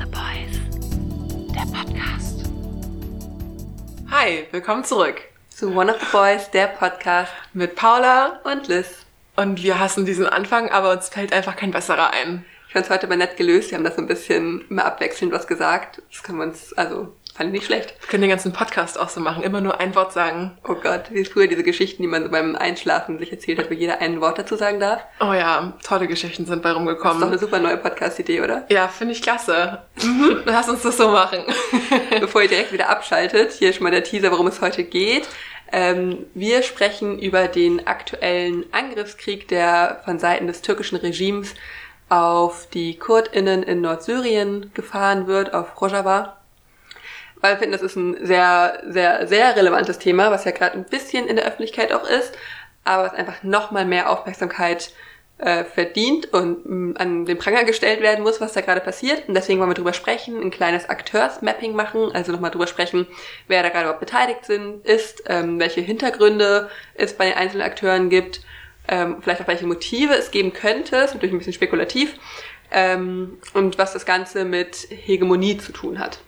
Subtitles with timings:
[0.00, 0.58] the Boys,
[1.54, 2.44] der Podcast.
[4.10, 9.04] Hi, willkommen zurück zu One of the Boys, der Podcast mit Paula und Liz.
[9.36, 12.46] Und wir hassen diesen Anfang, aber uns fällt einfach kein besserer ein.
[12.68, 13.70] Ich fand es heute mal nett gelöst.
[13.70, 16.00] Wir haben das so ein bisschen immer abwechselnd was gesagt.
[16.10, 17.94] Das können wir uns, also Fand ich nicht schlecht.
[18.00, 20.58] Wir können den ganzen Podcast auch so machen, immer nur ein Wort sagen.
[20.68, 23.74] Oh Gott, wie früher diese Geschichten, die man so beim Einschlafen sich erzählt hat, wo
[23.74, 25.02] jeder ein Wort dazu sagen darf.
[25.20, 27.20] Oh ja, tolle Geschichten sind bei rumgekommen.
[27.20, 28.66] Das ist doch eine super neue Podcast-Idee, oder?
[28.68, 29.82] Ja, finde ich klasse.
[30.02, 30.42] Mhm.
[30.44, 31.44] Lass uns das so machen.
[32.20, 35.28] Bevor ihr direkt wieder abschaltet, hier schon mal der Teaser, worum es heute geht.
[35.72, 41.54] Ähm, wir sprechen über den aktuellen Angriffskrieg, der von Seiten des türkischen Regimes
[42.08, 46.39] auf die KurdInnen in Nordsyrien gefahren wird, auf Rojava
[47.40, 50.84] weil wir finden, das ist ein sehr, sehr, sehr relevantes Thema, was ja gerade ein
[50.84, 52.36] bisschen in der Öffentlichkeit auch ist,
[52.84, 54.92] aber was einfach nochmal mehr Aufmerksamkeit
[55.38, 59.26] äh, verdient und mh, mm, an den Pranger gestellt werden muss, was da gerade passiert.
[59.28, 63.06] Und deswegen wollen wir drüber sprechen, ein kleines Akteursmapping machen, also nochmal drüber sprechen,
[63.48, 68.10] wer da gerade überhaupt beteiligt sind, ist, ähm, welche Hintergründe es bei den einzelnen Akteuren
[68.10, 68.42] gibt,
[68.88, 72.14] ähm, vielleicht auch welche Motive es geben könnte, ist natürlich ein bisschen spekulativ,
[72.70, 76.20] ähm, und was das Ganze mit Hegemonie zu tun hat.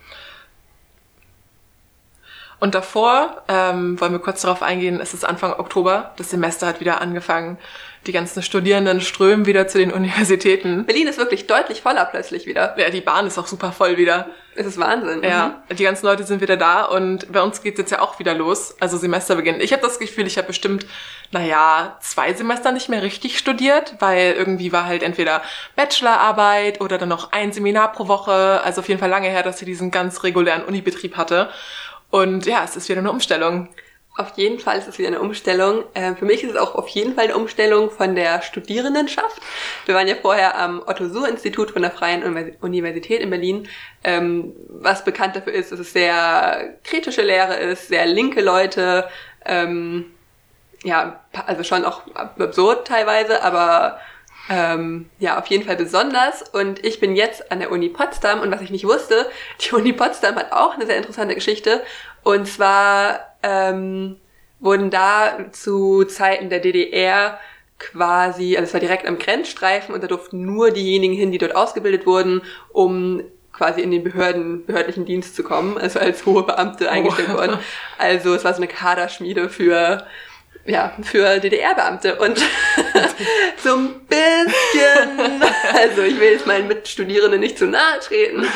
[2.63, 6.79] Und davor ähm, wollen wir kurz darauf eingehen, es ist Anfang Oktober, das Semester hat
[6.79, 7.59] wieder angefangen.
[8.07, 10.87] Die ganzen Studierenden strömen wieder zu den Universitäten.
[10.87, 12.79] Berlin ist wirklich deutlich voller plötzlich wieder.
[12.79, 14.29] Ja, die Bahn ist auch super voll wieder.
[14.55, 15.25] Es ist Wahnsinn.
[15.25, 15.75] Ja, mhm.
[15.75, 18.33] die ganzen Leute sind wieder da und bei uns geht es jetzt ja auch wieder
[18.33, 19.61] los, also Semesterbeginn.
[19.61, 20.87] Ich habe das Gefühl, ich habe bestimmt,
[21.33, 25.43] naja, zwei Semester nicht mehr richtig studiert, weil irgendwie war halt entweder
[25.75, 28.61] Bachelorarbeit oder dann noch ein Seminar pro Woche.
[28.63, 31.49] Also auf jeden Fall lange her, dass ich diesen ganz regulären Unibetrieb hatte.
[32.13, 33.69] Und ja, es ist wieder eine Umstellung.
[34.19, 35.85] Auf jeden Fall ist es wieder eine Umstellung.
[35.95, 39.41] Ähm, für mich ist es auch auf jeden Fall eine Umstellung von der Studierendenschaft.
[39.87, 42.23] Wir waren ja vorher am Otto-Suhr-Institut von der Freien
[42.61, 43.67] Universität in Berlin,
[44.05, 49.09] ähm, was bekannt dafür ist, dass es sehr kritische Lehre ist, sehr linke Leute,
[49.47, 50.11] ähm,
[50.85, 53.99] ja, also schon auch absurd teilweise, aber
[54.49, 56.43] ähm, ja, auf jeden Fall besonders.
[56.43, 59.93] Und ich bin jetzt an der Uni Potsdam und was ich nicht wusste, die Uni
[59.93, 61.83] Potsdam hat auch eine sehr interessante Geschichte.
[62.23, 64.17] Und zwar ähm,
[64.61, 67.39] wurden da zu Zeiten der DDR
[67.79, 71.57] quasi, also es war direkt am Grenzstreifen und da durften nur diejenigen hin, die dort
[71.57, 73.23] ausgebildet wurden, um
[73.53, 77.39] quasi in den Behörden, behördlichen Dienst zu kommen, also als hohe Beamte eingestellt oh.
[77.39, 77.59] worden.
[77.99, 80.07] Also es war so eine Kaderschmiede für
[80.65, 82.39] ja, für DDR-Beamte und
[83.59, 85.43] so ein bisschen,
[85.75, 88.47] also ich will jetzt meinen Mitstudierenden nicht zu nahe treten,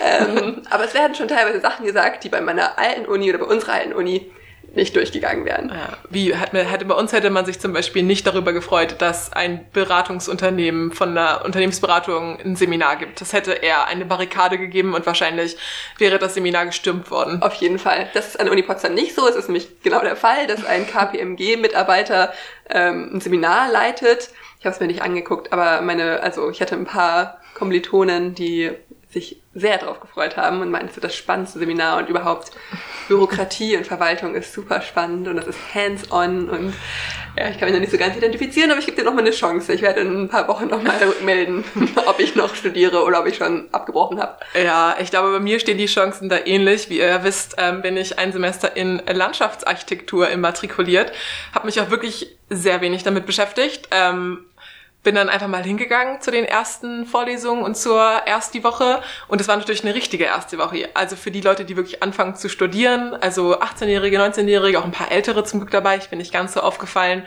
[0.00, 3.46] ähm, aber es werden schon teilweise Sachen gesagt, die bei meiner alten Uni oder bei
[3.46, 4.30] unserer alten Uni
[4.76, 5.70] nicht durchgegangen wären.
[5.70, 9.32] Ja, wie hat, hätte bei uns hätte man sich zum Beispiel nicht darüber gefreut, dass
[9.32, 13.20] ein Beratungsunternehmen von einer Unternehmensberatung ein Seminar gibt.
[13.20, 15.56] Das hätte eher eine Barrikade gegeben und wahrscheinlich
[15.98, 17.42] wäre das Seminar gestürmt worden.
[17.42, 18.08] Auf jeden Fall.
[18.14, 19.26] Das ist an der Uni Potsdam nicht so.
[19.26, 22.32] Es ist nämlich genau der Fall, dass ein KPMG-Mitarbeiter
[22.70, 24.30] ähm, ein Seminar leitet.
[24.60, 28.70] Ich habe es mir nicht angeguckt, aber meine, also ich hatte ein paar Kommilitonen, die
[29.08, 32.50] sich sehr darauf gefreut haben und meinten, es das spannendste Seminar und überhaupt
[33.08, 36.74] Bürokratie und Verwaltung ist super spannend und das ist hands-on und
[37.38, 39.30] ja, ich kann mich noch nicht so ganz identifizieren, aber ich gebe dir nochmal eine
[39.30, 39.72] Chance.
[39.72, 41.64] Ich werde in ein paar Wochen nochmal rückmelden,
[42.06, 44.38] ob ich noch studiere oder ob ich schon abgebrochen habe.
[44.54, 46.88] Ja, ich glaube, bei mir stehen die Chancen da ähnlich.
[46.88, 51.12] Wie ihr wisst, ähm, bin ich ein Semester in Landschaftsarchitektur immatrikuliert,
[51.54, 53.88] habe mich auch wirklich sehr wenig damit beschäftigt.
[53.90, 54.46] Ähm,
[55.06, 59.00] bin dann einfach mal hingegangen zu den ersten Vorlesungen und zur ersten Woche.
[59.28, 60.88] Und es war natürlich eine richtige erste Woche.
[60.94, 65.12] Also für die Leute, die wirklich anfangen zu studieren, also 18-Jährige, 19-Jährige, auch ein paar
[65.12, 65.96] Ältere zum Glück dabei.
[65.96, 67.24] Ich bin nicht ganz so aufgefallen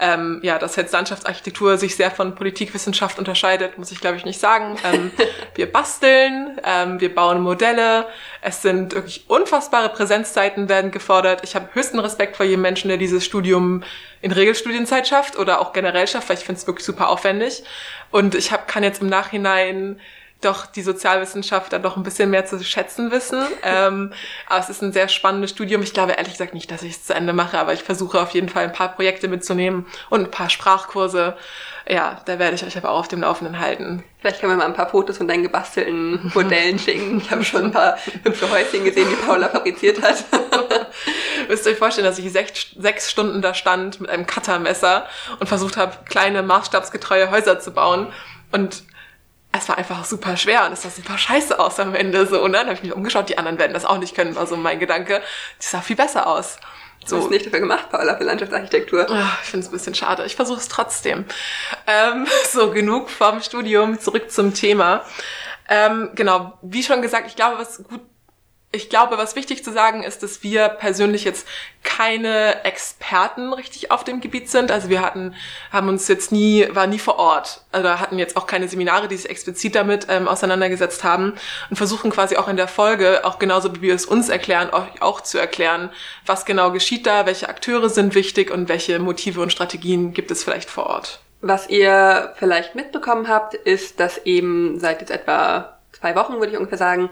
[0.00, 4.40] ähm, ja, dass jetzt Landschaftsarchitektur sich sehr von Politikwissenschaft unterscheidet, muss ich glaube ich nicht
[4.40, 4.76] sagen.
[4.84, 5.10] Ähm,
[5.54, 8.06] wir basteln, ähm, wir bauen Modelle,
[8.40, 11.40] es sind wirklich unfassbare Präsenzzeiten werden gefordert.
[11.42, 13.82] Ich habe höchsten Respekt vor jedem Menschen, der dieses Studium
[14.20, 17.64] in Regelstudienzeit schafft oder auch generell schafft, weil ich finde es wirklich super aufwendig.
[18.10, 20.00] Und ich hab, kann jetzt im Nachhinein
[20.40, 23.42] doch die Sozialwissenschaft dann doch ein bisschen mehr zu schätzen wissen.
[23.62, 24.12] ähm,
[24.46, 25.82] aber es ist ein sehr spannendes Studium.
[25.82, 28.30] Ich glaube ehrlich gesagt nicht, dass ich es zu Ende mache, aber ich versuche auf
[28.30, 31.36] jeden Fall ein paar Projekte mitzunehmen und ein paar Sprachkurse.
[31.88, 34.04] Ja, da werde ich euch aber auch auf dem Laufenden halten.
[34.20, 37.18] Vielleicht können wir mal ein paar Fotos von deinen gebastelten Modellen schicken.
[37.18, 40.22] Ich habe schon ein paar hübsche Häuschen gesehen, die Paula fabriziert hat.
[41.48, 45.06] Müsst ihr euch vorstellen, dass ich sechs, sechs Stunden da stand mit einem Cuttermesser
[45.40, 48.08] und versucht habe, kleine maßstabsgetreue Häuser zu bauen.
[48.52, 48.82] Und
[49.52, 52.58] es war einfach super schwer und es sah super scheiße aus am Ende so, ne?
[52.58, 54.78] Dann habe ich mich umgeschaut, die anderen werden das auch nicht können, war so mein
[54.78, 55.22] Gedanke.
[55.62, 56.58] Die sah viel besser aus.
[57.04, 57.16] So.
[57.16, 59.06] Du hast nicht dafür gemacht, Paula, für Landschaftsarchitektur.
[59.08, 60.24] Ach, ich finde es ein bisschen schade.
[60.26, 61.24] Ich versuche es trotzdem.
[61.86, 65.04] Ähm, so, genug vom Studium, zurück zum Thema.
[65.68, 68.00] Ähm, genau, wie schon gesagt, ich glaube, was gut
[68.70, 71.46] ich glaube, was wichtig zu sagen ist, dass wir persönlich jetzt
[71.82, 74.70] keine Experten richtig auf dem Gebiet sind.
[74.70, 75.34] Also wir hatten,
[75.72, 77.62] haben uns jetzt nie, war nie vor Ort.
[77.72, 81.32] Also hatten jetzt auch keine Seminare, die sich explizit damit ähm, auseinandergesetzt haben
[81.70, 84.86] und versuchen quasi auch in der Folge, auch genauso wie wir es uns erklären, auch,
[85.00, 85.88] auch zu erklären,
[86.26, 90.44] was genau geschieht da, welche Akteure sind wichtig und welche Motive und Strategien gibt es
[90.44, 91.20] vielleicht vor Ort.
[91.40, 96.58] Was ihr vielleicht mitbekommen habt, ist, dass eben seit jetzt etwa zwei Wochen, würde ich
[96.58, 97.08] ungefähr sagen,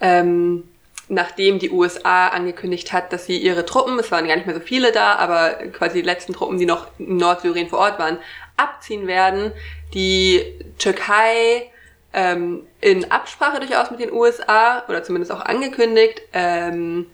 [0.00, 0.64] ähm,
[1.10, 4.60] nachdem die USA angekündigt hat, dass sie ihre Truppen, es waren gar nicht mehr so
[4.60, 8.18] viele da, aber quasi die letzten Truppen, die noch in Nordsyrien vor Ort waren,
[8.56, 9.52] abziehen werden,
[9.92, 10.44] die
[10.78, 11.70] Türkei
[12.12, 17.06] ähm, in Absprache durchaus mit den USA oder zumindest auch angekündigt, ähm,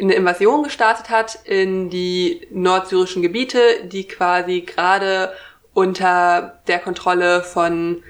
[0.00, 5.32] eine Invasion gestartet hat in die nordsyrischen Gebiete, die quasi gerade
[5.74, 8.04] unter der Kontrolle von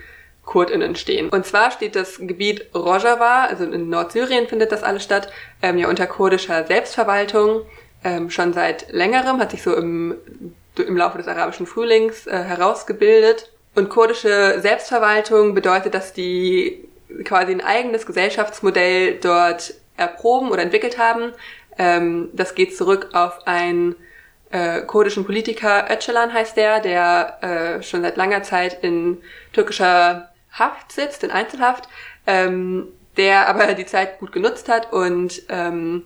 [0.48, 1.28] KurdInnen stehen.
[1.28, 5.30] Und zwar steht das Gebiet Rojava, also in Nordsyrien findet das alles statt,
[5.60, 7.66] ähm, ja unter kurdischer Selbstverwaltung
[8.02, 10.16] ähm, schon seit längerem, hat sich so im,
[10.76, 13.50] im Laufe des arabischen Frühlings äh, herausgebildet.
[13.74, 16.88] Und kurdische Selbstverwaltung bedeutet, dass die
[17.24, 21.32] quasi ein eigenes Gesellschaftsmodell dort erproben oder entwickelt haben.
[21.76, 23.96] Ähm, das geht zurück auf einen
[24.50, 29.18] äh, kurdischen Politiker, Öcalan heißt der, der äh, schon seit langer Zeit in
[29.52, 30.27] türkischer
[30.58, 31.88] Haft sitzt, in Einzelhaft,
[32.26, 36.04] ähm, der aber die Zeit gut genutzt hat und ähm,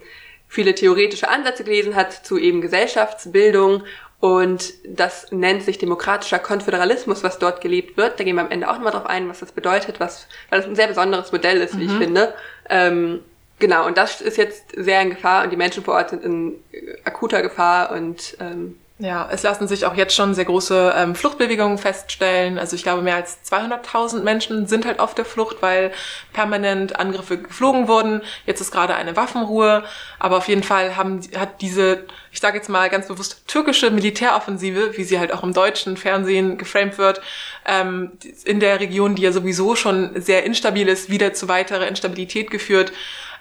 [0.48, 3.84] viele theoretische Ansätze gelesen hat zu eben Gesellschaftsbildung
[4.22, 8.20] und das nennt sich demokratischer Konföderalismus, was dort gelebt wird.
[8.20, 10.68] Da gehen wir am Ende auch nochmal drauf ein, was das bedeutet, was, weil das
[10.68, 11.90] ein sehr besonderes Modell ist, wie mhm.
[11.90, 12.34] ich finde.
[12.68, 13.18] Ähm,
[13.58, 16.62] genau, und das ist jetzt sehr in Gefahr und die Menschen vor Ort sind in
[17.02, 21.76] akuter Gefahr und ähm, ja, es lassen sich auch jetzt schon sehr große ähm, Fluchtbewegungen
[21.76, 22.56] feststellen.
[22.56, 25.90] Also ich glaube, mehr als 200.000 Menschen sind halt auf der Flucht, weil
[26.32, 28.22] permanent Angriffe geflogen wurden.
[28.46, 29.82] Jetzt ist gerade eine Waffenruhe.
[30.20, 34.96] Aber auf jeden Fall haben, hat diese, ich sage jetzt mal ganz bewusst, türkische Militäroffensive,
[34.96, 37.20] wie sie halt auch im deutschen Fernsehen geframed wird,
[37.66, 38.12] ähm,
[38.44, 42.92] in der Region, die ja sowieso schon sehr instabil ist, wieder zu weiterer Instabilität geführt.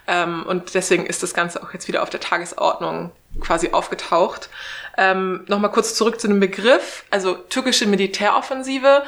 [0.08, 4.50] Ähm, und deswegen ist das Ganze auch jetzt wieder auf der Tagesordnung quasi aufgetaucht.
[4.98, 7.04] Ähm, Nochmal kurz zurück zu dem Begriff.
[7.10, 9.02] Also türkische Militäroffensive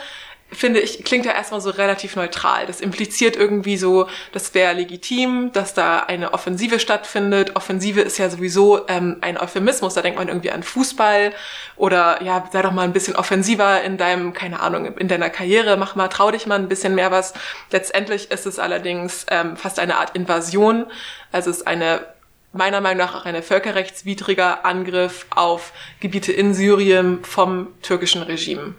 [0.54, 2.66] finde ich, klingt ja erstmal so relativ neutral.
[2.66, 7.56] Das impliziert irgendwie so, das wäre legitim, dass da eine Offensive stattfindet.
[7.56, 11.32] Offensive ist ja sowieso ähm, ein Euphemismus, da denkt man irgendwie an Fußball
[11.76, 15.76] oder ja, sei doch mal ein bisschen offensiver in deinem, keine Ahnung, in deiner Karriere,
[15.76, 17.34] mach mal, trau dich mal ein bisschen mehr was.
[17.70, 20.86] Letztendlich ist es allerdings ähm, fast eine Art Invasion.
[21.32, 22.13] Also es ist eine
[22.55, 28.75] meiner Meinung nach auch ein völkerrechtswidriger Angriff auf Gebiete in Syrien vom türkischen Regime.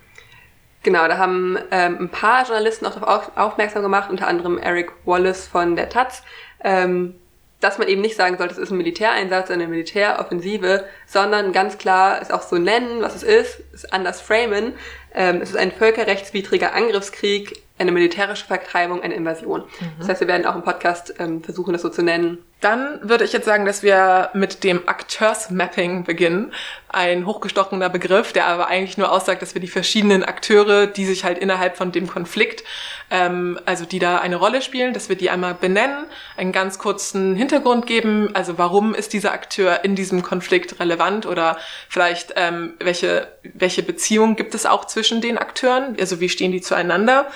[0.84, 5.48] Genau, da haben ähm, ein paar Journalisten auch darauf aufmerksam gemacht, unter anderem Eric Wallace
[5.48, 6.22] von der Taz,
[6.64, 7.16] ähm,
[7.60, 12.22] dass man eben nicht sagen sollte, es ist ein Militäreinsatz, eine Militäroffensive, sondern ganz klar
[12.22, 14.74] es auch so nennen, was es ist, es anders framen.
[15.16, 19.62] Ähm, es ist ein völkerrechtswidriger Angriffskrieg eine militärische Vertreibung, eine Invasion.
[19.62, 19.92] Mhm.
[20.00, 22.38] Das heißt, wir werden auch im Podcast ähm, versuchen, das so zu nennen.
[22.62, 26.54] Dann würde ich jetzt sagen, dass wir mit dem Akteursmapping beginnen.
[26.88, 31.26] Ein hochgestochener Begriff, der aber eigentlich nur aussagt, dass wir die verschiedenen Akteure, die sich
[31.26, 32.64] halt innerhalb von dem Konflikt,
[33.12, 36.06] ähm, also die da eine Rolle spielen, dass wir die einmal benennen,
[36.38, 41.58] einen ganz kurzen Hintergrund geben, also warum ist dieser Akteur in diesem Konflikt relevant oder
[41.90, 46.62] vielleicht ähm, welche, welche Beziehung gibt es auch zwischen den Akteuren, also wie stehen die
[46.62, 47.28] zueinander.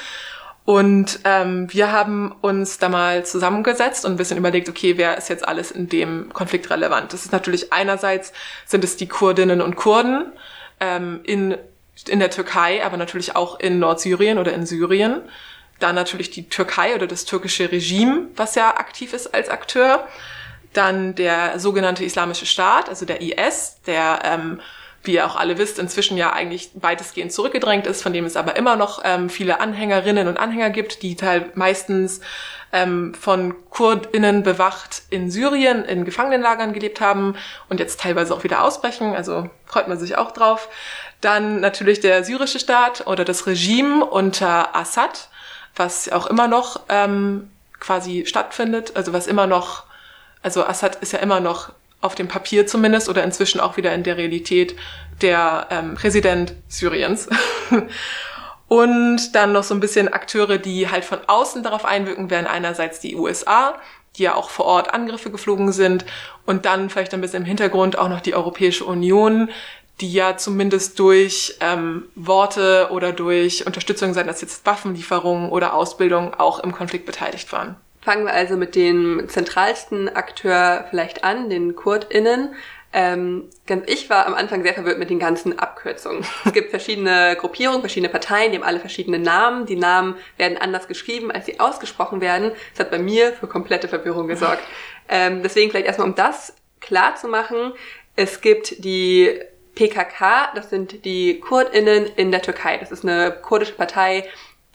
[0.69, 5.27] Und ähm, wir haben uns da mal zusammengesetzt und ein bisschen überlegt, okay, wer ist
[5.27, 7.11] jetzt alles in dem Konflikt relevant?
[7.11, 8.33] Das ist natürlich einerseits
[8.67, 10.31] sind es die Kurdinnen und Kurden
[10.79, 11.57] ähm, in,
[12.07, 15.21] in der Türkei, aber natürlich auch in Nordsyrien oder in Syrien.
[15.79, 20.07] Dann natürlich die Türkei oder das türkische Regime, was ja aktiv ist als Akteur.
[20.73, 24.61] Dann der sogenannte Islamische Staat, also der IS, der ähm,
[25.03, 28.55] wie ihr auch alle wisst, inzwischen ja eigentlich weitestgehend zurückgedrängt ist, von dem es aber
[28.57, 32.21] immer noch ähm, viele Anhängerinnen und Anhänger gibt, die teil meistens
[32.71, 37.35] ähm, von KurdInnen bewacht in Syrien in Gefangenenlagern gelebt haben
[37.69, 40.69] und jetzt teilweise auch wieder ausbrechen, also freut man sich auch drauf.
[41.21, 45.29] Dann natürlich der syrische Staat oder das Regime unter Assad,
[45.75, 49.83] was auch immer noch ähm, quasi stattfindet, also was immer noch,
[50.43, 54.03] also Assad ist ja immer noch auf dem Papier zumindest oder inzwischen auch wieder in
[54.03, 54.75] der Realität
[55.21, 57.29] der ähm, Präsident Syriens.
[58.67, 62.99] Und dann noch so ein bisschen Akteure, die halt von außen darauf einwirken, wären einerseits
[62.99, 63.75] die USA,
[64.15, 66.05] die ja auch vor Ort Angriffe geflogen sind,
[66.45, 69.49] und dann vielleicht ein bisschen im Hintergrund auch noch die Europäische Union,
[70.01, 76.33] die ja zumindest durch ähm, Worte oder durch Unterstützung, seien das jetzt Waffenlieferungen oder Ausbildung,
[76.35, 77.75] auch im Konflikt beteiligt waren.
[78.09, 82.55] Fangen wir also mit dem zentralsten Akteur vielleicht an, den KurdInnen.
[82.91, 83.49] Ähm,
[83.85, 86.25] ich war am Anfang sehr verwirrt mit den ganzen Abkürzungen.
[86.43, 89.67] Es gibt verschiedene Gruppierungen, verschiedene Parteien, die haben alle verschiedene Namen.
[89.67, 92.51] Die Namen werden anders geschrieben, als sie ausgesprochen werden.
[92.73, 94.63] Das hat bei mir für komplette Verwirrung gesorgt.
[95.11, 97.73] Ähm, deswegen vielleicht erstmal, um das klar zu machen.
[98.15, 99.39] Es gibt die
[99.73, 102.77] PKK, das sind die KurdInnen in der Türkei.
[102.77, 104.25] Das ist eine kurdische Partei,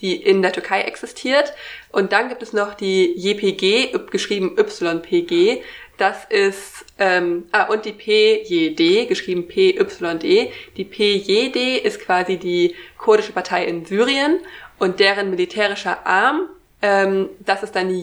[0.04, 1.54] die in der Türkei existiert.
[1.90, 5.62] Und dann gibt es noch die JPG, geschrieben YPG.
[5.96, 10.52] Das ist, ähm, ah, und die PJD, geschrieben PYD.
[10.76, 14.40] Die PJD ist quasi die kurdische Partei in Syrien
[14.78, 16.50] und deren militärischer Arm,
[16.82, 18.02] ähm, das ist dann die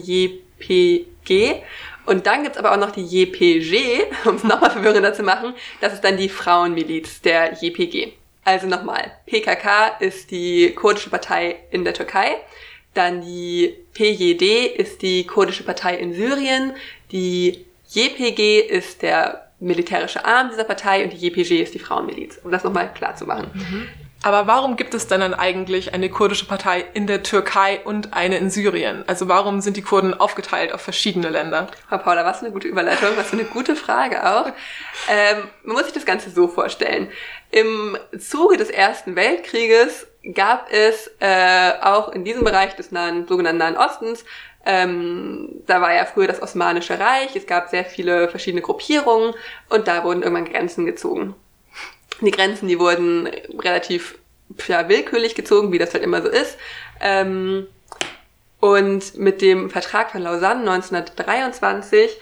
[0.58, 1.62] JPG.
[2.04, 5.54] Und dann gibt's aber auch noch die JPG, um es nochmal verwirrender zu machen.
[5.80, 8.14] Das ist dann die Frauenmiliz der JPG.
[8.44, 12.36] Also nochmal, PKK ist die kurdische Partei in der Türkei.
[12.94, 16.72] Dann die PJD ist die kurdische Partei in Syrien.
[17.10, 22.50] Die JPG ist der militärische Arm dieser Partei und die JPG ist die Frauenmiliz, um
[22.50, 23.50] das nochmal klar zu machen.
[23.54, 23.88] Mhm.
[24.24, 28.38] Aber warum gibt es denn dann eigentlich eine kurdische Partei in der Türkei und eine
[28.38, 29.02] in Syrien?
[29.08, 31.66] Also warum sind die Kurden aufgeteilt auf verschiedene Länder?
[31.88, 34.46] Frau Paula, was für eine gute Überleitung, was für eine gute Frage auch.
[35.10, 37.08] Ähm, man muss sich das Ganze so vorstellen.
[37.50, 43.58] Im Zuge des Ersten Weltkrieges gab es äh, auch in diesem Bereich des nahen, sogenannten
[43.58, 44.24] Nahen Ostens
[44.64, 49.34] ähm, da war ja früher das Osmanische Reich, es gab sehr viele verschiedene Gruppierungen
[49.68, 51.34] und da wurden irgendwann Grenzen gezogen.
[52.26, 54.18] Die Grenzen, die wurden relativ
[54.68, 56.56] ja, willkürlich gezogen, wie das halt immer so ist.
[57.00, 57.66] Ähm,
[58.60, 62.16] und mit dem Vertrag von Lausanne 1923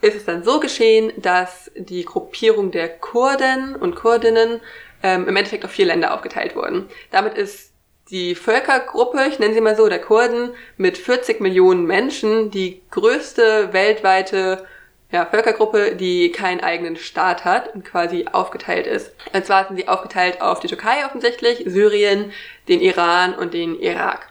[0.00, 4.60] ist es dann so geschehen, dass die Gruppierung der Kurden und Kurdinnen
[5.02, 6.88] ähm, im Endeffekt auf vier Länder aufgeteilt wurden.
[7.10, 7.72] Damit ist
[8.10, 13.72] die Völkergruppe, ich nenne sie mal so, der Kurden, mit 40 Millionen Menschen die größte
[13.72, 14.66] weltweite
[15.10, 19.12] ja, Völkergruppe, die keinen eigenen Staat hat und quasi aufgeteilt ist.
[19.32, 22.32] Und zwar sind sie aufgeteilt auf die Türkei offensichtlich, Syrien,
[22.68, 24.28] den Iran und den Irak.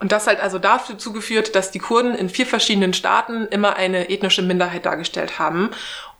[0.00, 4.08] Und das halt also dazu geführt, dass die Kurden in vier verschiedenen Staaten immer eine
[4.08, 5.70] ethnische Minderheit dargestellt haben.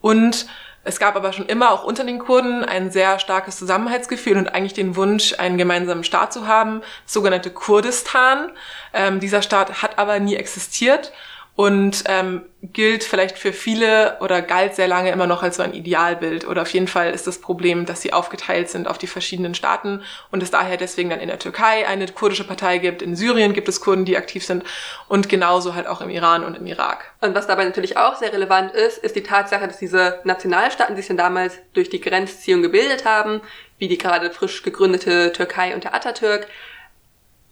[0.01, 0.47] Und
[0.85, 4.75] es gab aber schon immer auch unter den Kurden ein sehr starkes Zusammenhaltsgefühl und eigentlich
[4.75, 8.53] den Wunsch, einen gemeinsamen Staat zu haben, sogenannte Kurdistan.
[8.93, 11.13] Ähm, dieser Staat hat aber nie existiert
[11.55, 15.75] und ähm, gilt vielleicht für viele oder galt sehr lange immer noch als so ein
[15.75, 16.47] Idealbild.
[16.47, 20.03] Oder auf jeden Fall ist das Problem, dass sie aufgeteilt sind auf die verschiedenen Staaten
[20.31, 23.69] und es daher deswegen dann in der Türkei eine kurdische Partei gibt, in Syrien gibt
[23.69, 24.65] es Kurden, die aktiv sind
[25.09, 27.13] und genauso halt auch im Iran und im Irak.
[27.21, 31.09] Und was dabei natürlich auch sehr relevant ist, ist die Tatsache, dass diese Nationalstaaten sich
[31.09, 33.43] dann damals durch die Grenzziehung gebildet haben,
[33.79, 36.47] wie die gerade frisch gegründete Türkei unter Atatürk,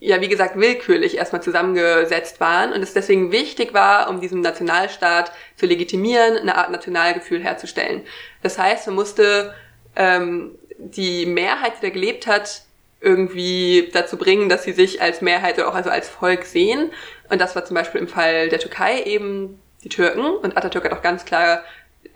[0.03, 5.31] ja, wie gesagt, willkürlich erstmal zusammengesetzt waren und es deswegen wichtig war, um diesen Nationalstaat
[5.55, 8.01] zu legitimieren, eine Art Nationalgefühl herzustellen.
[8.41, 9.53] Das heißt, man musste
[9.95, 12.63] ähm, die Mehrheit, die da gelebt hat,
[12.99, 16.89] irgendwie dazu bringen, dass sie sich als Mehrheit oder auch also als Volk sehen.
[17.29, 20.25] Und das war zum Beispiel im Fall der Türkei eben die Türken.
[20.25, 21.63] Und Atatürk hat auch ganz klar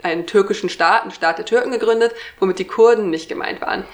[0.01, 3.85] einen türkischen Staat, einen Staat der Türken gegründet, womit die Kurden nicht gemeint waren.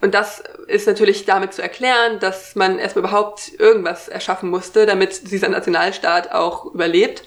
[0.00, 5.30] Und das ist natürlich damit zu erklären, dass man erstmal überhaupt irgendwas erschaffen musste, damit
[5.30, 7.24] dieser Nationalstaat auch überlebt.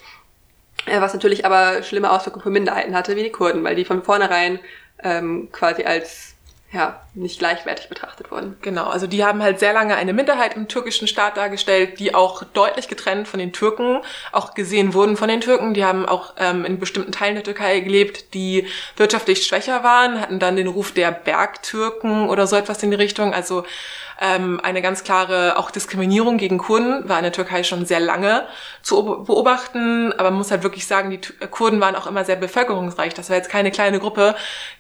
[0.85, 4.03] Äh, was natürlich aber schlimme Auswirkungen für Minderheiten hatte, wie die Kurden, weil die von
[4.03, 4.59] vornherein
[5.03, 6.35] ähm, quasi als
[6.71, 8.57] ja, nicht gleichwertig betrachtet wurden.
[8.61, 12.43] Genau, also die haben halt sehr lange eine Minderheit im türkischen Staat dargestellt, die auch
[12.43, 14.01] deutlich getrennt von den Türken
[14.31, 15.73] auch gesehen wurden von den Türken.
[15.73, 18.65] Die haben auch ähm, in bestimmten Teilen der Türkei gelebt, die
[18.95, 23.33] wirtschaftlich schwächer waren, hatten dann den Ruf der Bergtürken oder so etwas in die Richtung.
[23.33, 23.65] Also
[24.21, 28.45] ähm, eine ganz klare auch Diskriminierung gegen Kurden war in der Türkei schon sehr lange
[28.83, 30.13] zu beobachten.
[30.13, 33.15] Aber man muss halt wirklich sagen, die Kurden waren auch immer sehr bevölkerungsreich.
[33.15, 34.35] Das war jetzt keine kleine Gruppe,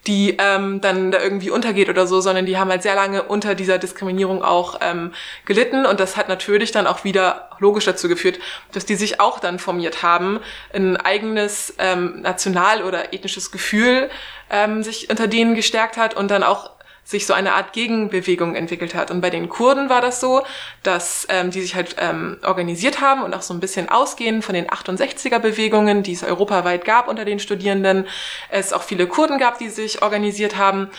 [0.05, 3.55] die ähm, dann da irgendwie untergeht oder so, sondern die haben halt sehr lange unter
[3.55, 5.13] dieser Diskriminierung auch ähm,
[5.45, 5.85] gelitten.
[5.85, 8.39] Und das hat natürlich dann auch wieder logisch dazu geführt,
[8.71, 10.39] dass die sich auch dann formiert haben,
[10.73, 14.09] ein eigenes ähm, national- oder ethnisches Gefühl
[14.49, 16.71] ähm, sich unter denen gestärkt hat und dann auch
[17.03, 19.11] sich so eine Art Gegenbewegung entwickelt hat.
[19.11, 20.43] Und bei den Kurden war das so,
[20.83, 24.53] dass ähm, die sich halt ähm, organisiert haben und auch so ein bisschen ausgehend von
[24.53, 28.07] den 68er-Bewegungen, die es europaweit gab unter den Studierenden,
[28.49, 30.89] es auch viele Kurden gab, die sich organisiert haben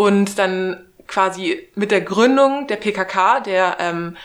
[0.00, 4.16] und dann quasi mit der Gründung der PKK, der ähm,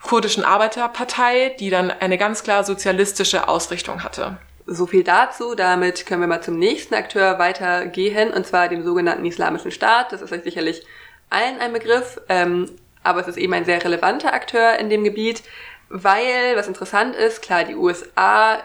[0.00, 4.38] kurdischen Arbeiterpartei, die dann eine ganz klar sozialistische Ausrichtung hatte.
[4.66, 5.56] so viel dazu.
[5.56, 10.12] Damit können wir mal zum nächsten Akteur weitergehen, und zwar dem sogenannten Islamischen Staat.
[10.12, 10.86] Das ist euch sicherlich
[11.28, 12.70] allen ein Begriff, ähm,
[13.02, 15.42] aber es ist eben ein sehr relevanter Akteur in dem Gebiet,
[15.88, 18.58] weil, was interessant ist, klar, die USA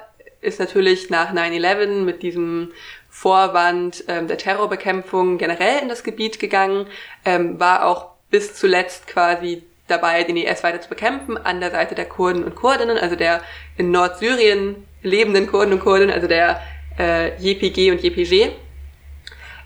[0.46, 2.72] ist natürlich nach 9-11 mit diesem
[3.10, 6.88] Vorwand ähm, der Terrorbekämpfung generell in das Gebiet gegangen,
[7.24, 11.96] ähm, war auch bis zuletzt quasi dabei, den IS weiter zu bekämpfen, an der Seite
[11.96, 13.42] der Kurden und Kurdinnen, also der
[13.78, 16.62] in Nordsyrien lebenden Kurden und Kurdinnen, also der
[17.00, 18.52] äh, JPG und JPG.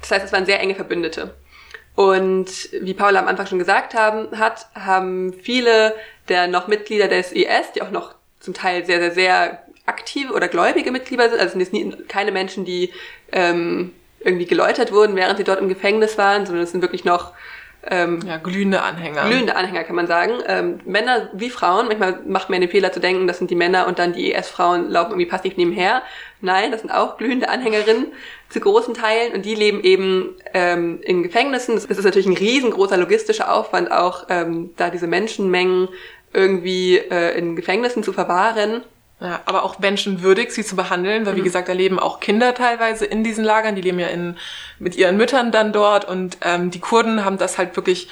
[0.02, 1.34] Das heißt, es waren sehr enge Verbündete.
[1.96, 5.96] Und wie Paula am Anfang schon gesagt haben, hat, haben viele
[6.30, 10.48] der noch Mitglieder des IS, die auch noch zum Teil sehr, sehr, sehr aktive oder
[10.48, 12.92] gläubige Mitglieder sind, also sind jetzt nie, keine Menschen, die
[13.32, 13.92] ähm,
[14.22, 17.34] irgendwie geläutert wurden, während sie dort im Gefängnis waren, sondern es sind wirklich noch
[17.88, 19.26] ähm, ja, glühende Anhänger.
[19.28, 20.34] Glühende Anhänger kann man sagen.
[20.48, 21.88] Ähm, Männer wie Frauen.
[21.88, 24.90] Manchmal macht man den Fehler zu denken, das sind die Männer und dann die ES-Frauen
[24.90, 26.02] laufen irgendwie passiv nebenher.
[26.42, 28.08] Nein, das sind auch glühende Anhängerinnen
[28.50, 31.78] zu großen Teilen und die leben eben ähm, in Gefängnissen.
[31.78, 35.88] Es ist natürlich ein riesengroßer logistischer Aufwand, auch ähm, da diese Menschenmengen
[36.34, 38.84] irgendwie äh, in Gefängnissen zu verwahren.
[39.22, 41.46] Ja, aber auch menschenwürdig, sie zu behandeln, weil wie mhm.
[41.46, 44.38] gesagt, da leben auch Kinder teilweise in diesen Lagern, die leben ja in,
[44.80, 48.08] mit ihren Müttern dann dort und ähm, die Kurden haben das halt wirklich,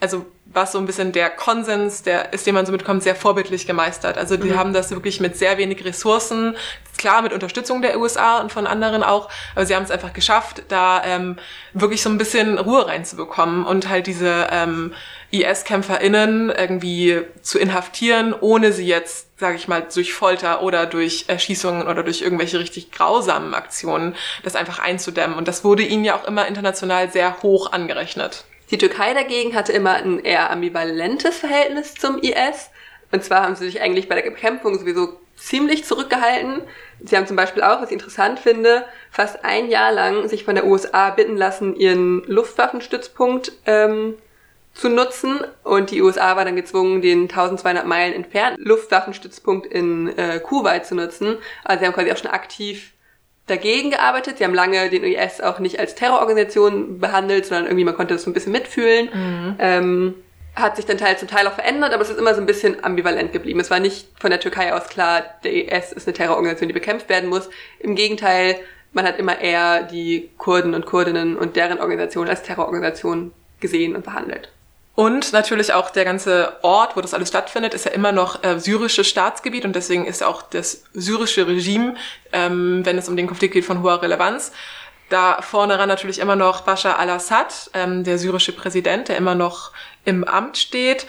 [0.00, 3.66] also was so ein bisschen der Konsens, der ist, den man so mitkommt, sehr vorbildlich
[3.66, 4.18] gemeistert.
[4.18, 4.58] Also die mhm.
[4.58, 6.56] haben das wirklich mit sehr wenig Ressourcen,
[6.98, 10.64] klar mit Unterstützung der USA und von anderen auch, aber sie haben es einfach geschafft,
[10.68, 11.36] da ähm,
[11.72, 14.92] wirklich so ein bisschen Ruhe reinzubekommen und halt diese ähm,
[15.32, 21.86] IS-KämpferInnen irgendwie zu inhaftieren, ohne sie jetzt, sage ich mal, durch Folter oder durch Erschießungen
[21.86, 25.36] oder durch irgendwelche richtig grausamen Aktionen, das einfach einzudämmen.
[25.36, 28.44] Und das wurde ihnen ja auch immer international sehr hoch angerechnet.
[28.70, 32.70] Die Türkei dagegen hatte immer ein eher ambivalentes Verhältnis zum IS.
[33.12, 36.62] Und zwar haben sie sich eigentlich bei der Bekämpfung sowieso ziemlich zurückgehalten.
[37.02, 40.54] Sie haben zum Beispiel auch, was ich interessant finde, fast ein Jahr lang sich von
[40.54, 44.14] der USA bitten lassen, ihren Luftwaffenstützpunkt ähm,
[44.74, 45.40] zu nutzen.
[45.62, 50.94] Und die USA war dann gezwungen, den 1200 Meilen entfernten Luftwaffenstützpunkt in äh, Kuwait zu
[50.94, 51.38] nutzen.
[51.64, 52.92] Also sie haben quasi auch schon aktiv
[53.46, 54.38] dagegen gearbeitet.
[54.38, 58.22] Sie haben lange den IS auch nicht als Terrororganisation behandelt, sondern irgendwie man konnte das
[58.22, 59.08] so ein bisschen mitfühlen.
[59.12, 59.56] Mhm.
[59.58, 60.14] Ähm,
[60.54, 62.82] hat sich dann Teil zum Teil auch verändert, aber es ist immer so ein bisschen
[62.82, 63.60] ambivalent geblieben.
[63.60, 67.08] Es war nicht von der Türkei aus klar, der IS ist eine Terrororganisation, die bekämpft
[67.08, 67.48] werden muss.
[67.78, 68.56] Im Gegenteil,
[68.92, 74.04] man hat immer eher die Kurden und Kurdinnen und deren Organisation als Terrororganisation gesehen und
[74.04, 74.50] behandelt.
[75.00, 78.60] Und natürlich auch der ganze Ort, wo das alles stattfindet, ist ja immer noch äh,
[78.60, 81.94] syrisches Staatsgebiet und deswegen ist auch das syrische Regime,
[82.34, 84.52] ähm, wenn es um den Konflikt geht, von hoher Relevanz.
[85.08, 89.72] Da vorne ran natürlich immer noch Bashar al-Assad, ähm, der syrische Präsident, der immer noch
[90.04, 91.06] im Amt steht.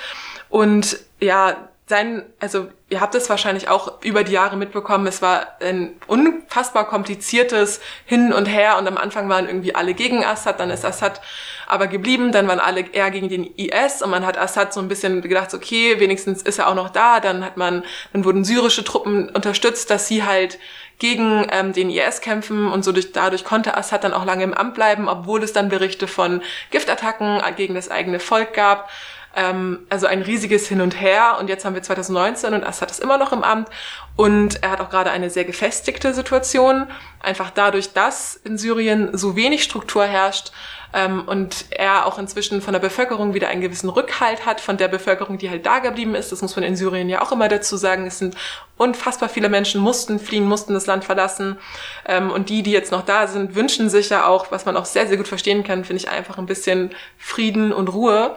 [0.47, 1.57] Und ja,
[1.91, 6.87] sein, also ihr habt es wahrscheinlich auch über die Jahre mitbekommen, es war ein unfassbar
[6.87, 11.21] kompliziertes Hin und Her und am Anfang waren irgendwie alle gegen Assad, dann ist Assad
[11.67, 14.87] aber geblieben, dann waren alle eher gegen den IS und man hat Assad so ein
[14.87, 18.83] bisschen gedacht, okay, wenigstens ist er auch noch da, dann hat man, dann wurden syrische
[18.83, 20.57] Truppen unterstützt, dass sie halt
[20.97, 24.53] gegen ähm, den IS kämpfen und so durch, dadurch konnte Assad dann auch lange im
[24.53, 28.89] Amt bleiben, obwohl es dann Berichte von Giftattacken gegen das eigene Volk gab.
[29.35, 31.37] Ähm, also ein riesiges Hin und Her.
[31.39, 33.69] Und jetzt haben wir 2019 und Assad ist immer noch im Amt.
[34.15, 36.87] Und er hat auch gerade eine sehr gefestigte Situation.
[37.21, 40.51] Einfach dadurch, dass in Syrien so wenig Struktur herrscht
[40.93, 44.87] ähm, und er auch inzwischen von der Bevölkerung wieder einen gewissen Rückhalt hat, von der
[44.87, 46.31] Bevölkerung, die halt da geblieben ist.
[46.31, 48.05] Das muss man in Syrien ja auch immer dazu sagen.
[48.05, 48.35] Es sind
[48.77, 51.57] unfassbar viele Menschen mussten fliehen, mussten das Land verlassen.
[52.05, 54.85] Ähm, und die, die jetzt noch da sind, wünschen sich ja auch, was man auch
[54.85, 58.35] sehr, sehr gut verstehen kann, finde ich einfach ein bisschen Frieden und Ruhe.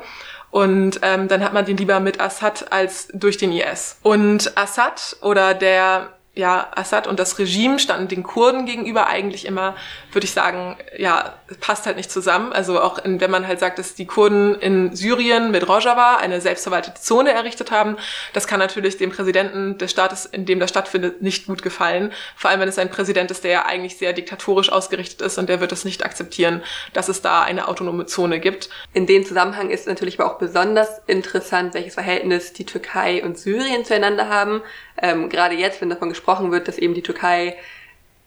[0.55, 3.97] Und ähm, dann hat man den lieber mit Assad als durch den IS.
[4.05, 9.77] Und Assad oder der ja, Assad und das Regime standen den Kurden gegenüber eigentlich immer,
[10.11, 12.53] würde ich sagen, ja, passt halt nicht zusammen.
[12.53, 16.41] Also auch in, wenn man halt sagt, dass die Kurden in Syrien mit Rojava eine
[16.41, 17.97] selbstverwaltete Zone errichtet haben,
[18.33, 22.13] das kann natürlich dem Präsidenten des Staates, in dem das stattfindet, nicht gut gefallen.
[22.37, 25.49] Vor allem, wenn es ein Präsident ist, der ja eigentlich sehr diktatorisch ausgerichtet ist und
[25.49, 28.71] der wird es nicht akzeptieren, dass es da eine autonome Zone gibt.
[28.93, 33.85] In dem Zusammenhang ist natürlich aber auch besonders interessant, welches Verhältnis die Türkei und Syrien
[33.85, 34.63] zueinander haben.
[35.01, 37.57] Ähm, gerade jetzt, wenn davon gesprochen wird, dass eben die Türkei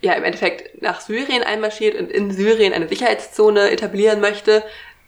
[0.02, 4.64] ja im Endeffekt nach Syrien einmarschiert und in Syrien eine Sicherheitszone etablieren möchte,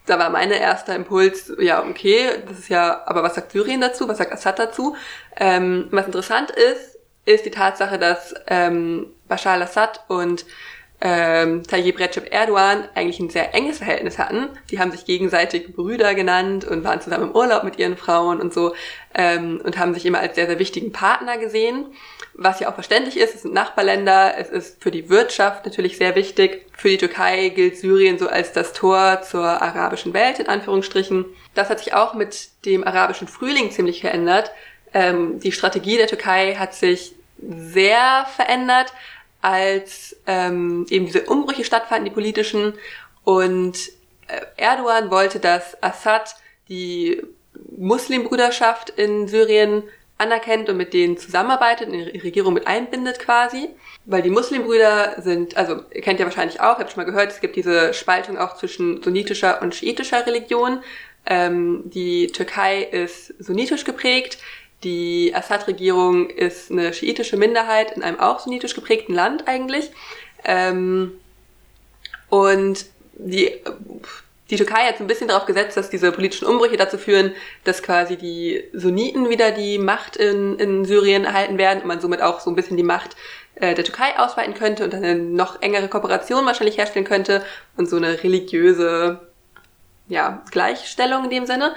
[0.05, 4.07] da war mein erster Impuls, ja, okay, das ist ja, aber was sagt Syrien dazu,
[4.07, 4.95] was sagt Assad dazu?
[5.37, 10.45] Ähm, was interessant ist, ist die Tatsache, dass ähm, Bashar al-Assad und
[11.01, 14.49] ähm, Tayyip Recep Erdogan eigentlich ein sehr enges Verhältnis hatten.
[14.69, 18.53] Die haben sich gegenseitig Brüder genannt und waren zusammen im Urlaub mit ihren Frauen und
[18.53, 18.75] so
[19.15, 21.85] ähm, und haben sich immer als sehr, sehr wichtigen Partner gesehen.
[22.33, 26.15] Was ja auch verständlich ist, es sind Nachbarländer, es ist für die Wirtschaft natürlich sehr
[26.15, 26.65] wichtig.
[26.75, 31.25] Für die Türkei gilt Syrien so als das Tor zur arabischen Welt, in Anführungsstrichen.
[31.55, 34.51] Das hat sich auch mit dem arabischen Frühling ziemlich verändert.
[34.93, 38.93] Ähm, die Strategie der Türkei hat sich sehr verändert
[39.41, 42.73] als ähm, eben diese Umbrüche stattfanden, die politischen.
[43.23, 43.77] Und
[44.27, 46.35] äh, Erdogan wollte, dass Assad
[46.67, 47.21] die
[47.77, 49.83] Muslimbruderschaft in Syrien
[50.17, 53.69] anerkennt und mit denen zusammenarbeitet, in die Regierung mit einbindet quasi.
[54.05, 57.31] Weil die Muslimbrüder sind, also ihr kennt ja wahrscheinlich auch, ihr habt schon mal gehört,
[57.31, 60.83] es gibt diese Spaltung auch zwischen sunnitischer und schiitischer Religion.
[61.25, 64.39] Ähm, die Türkei ist sunnitisch geprägt,
[64.83, 69.91] die Assad-Regierung ist eine schiitische Minderheit in einem auch sunnitisch geprägten Land eigentlich.
[70.45, 71.19] Ähm,
[72.29, 73.51] und die,
[74.49, 77.33] die Türkei hat so ein bisschen darauf gesetzt, dass diese politischen Umbrüche dazu führen,
[77.65, 82.21] dass quasi die Sunniten wieder die Macht in, in Syrien erhalten werden und man somit
[82.21, 83.17] auch so ein bisschen die Macht
[83.55, 87.43] äh, der Türkei ausweiten könnte und eine noch engere Kooperation wahrscheinlich herstellen könnte
[87.75, 89.19] und so eine religiöse
[90.07, 91.75] ja, Gleichstellung in dem Sinne.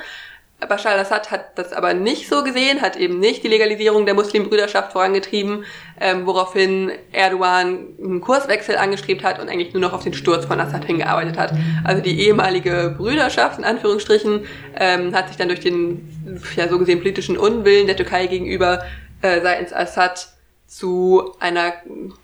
[0.69, 4.93] Bashar al-Assad hat das aber nicht so gesehen, hat eben nicht die Legalisierung der Muslimbrüderschaft
[4.93, 5.65] vorangetrieben,
[6.01, 10.61] ähm, woraufhin Erdogan einen Kurswechsel angestrebt hat und eigentlich nur noch auf den Sturz von
[10.61, 11.53] Assad hingearbeitet hat.
[11.85, 14.47] Also die ehemalige Brüderschaft, in Anführungsstrichen,
[14.79, 18.85] ähm, hat sich dann durch den ja, so gesehen politischen Unwillen der Türkei gegenüber
[19.23, 20.29] äh, seitens Assad
[20.67, 21.75] zu einer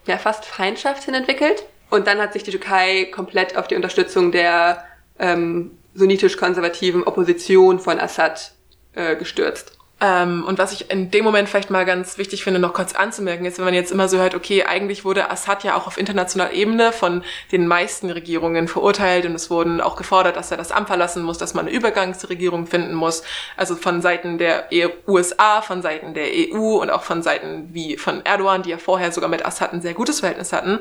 [0.07, 1.65] ja, fast Feindschaft hin entwickelt.
[1.91, 4.85] Und dann hat sich die Türkei komplett auf die Unterstützung der
[5.19, 8.53] ähm, sunnitisch-konservativen Opposition von Assad
[8.93, 9.78] äh, gestürzt.
[10.01, 13.45] Ähm, und was ich in dem Moment vielleicht mal ganz wichtig finde, noch kurz anzumerken,
[13.47, 16.53] ist, wenn man jetzt immer so hört, okay, eigentlich wurde Assad ja auch auf internationaler
[16.53, 20.87] Ebene von den meisten Regierungen verurteilt und es wurden auch gefordert, dass er das Amt
[20.87, 23.25] verlassen muss, dass man eine Übergangsregierung finden muss.
[23.57, 24.69] Also von Seiten der
[25.09, 29.11] USA, von Seiten der EU und auch von Seiten wie von Erdogan, die ja vorher
[29.11, 30.79] sogar mit Assad ein sehr gutes Verhältnis hatten.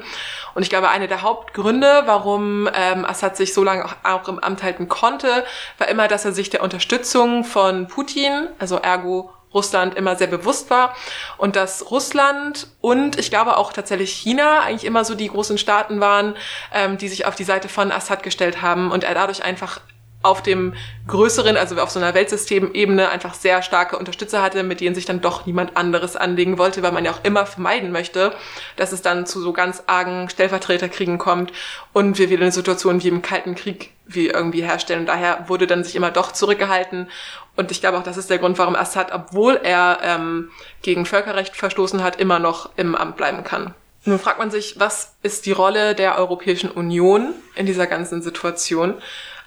[0.53, 4.37] Und ich glaube, eine der Hauptgründe, warum ähm, Assad sich so lange auch, auch im
[4.37, 5.43] Amt halten konnte,
[5.79, 10.27] war immer, dass er sich der Unterstützung von Putin, also ergo ergo Russland immer sehr
[10.27, 10.93] bewusst war
[11.37, 16.01] und dass Russland und ich glaube auch tatsächlich China eigentlich immer so die großen Staaten
[16.01, 16.35] waren,
[16.73, 19.79] ähm, die sich auf die Seite von Assad gestellt haben und er dadurch einfach
[20.23, 20.73] auf dem
[21.07, 25.21] größeren, also auf so einer Weltsystemebene einfach sehr starke Unterstützer hatte, mit denen sich dann
[25.21, 28.33] doch niemand anderes anlegen wollte, weil man ja auch immer vermeiden möchte,
[28.75, 31.53] dass es dann zu so ganz argen Stellvertreterkriegen kommt
[31.93, 35.01] und wir wieder eine Situation wie im Kalten Krieg wie irgendwie herstellen.
[35.01, 37.09] Und daher wurde dann sich immer doch zurückgehalten.
[37.57, 40.51] Und ich glaube auch, das ist der Grund, warum Assad, obwohl er ähm,
[40.83, 43.73] gegen Völkerrecht verstoßen hat, immer noch im Amt bleiben kann.
[44.05, 48.93] Nun fragt man sich, was ist die Rolle der Europäischen Union in dieser ganzen Situation?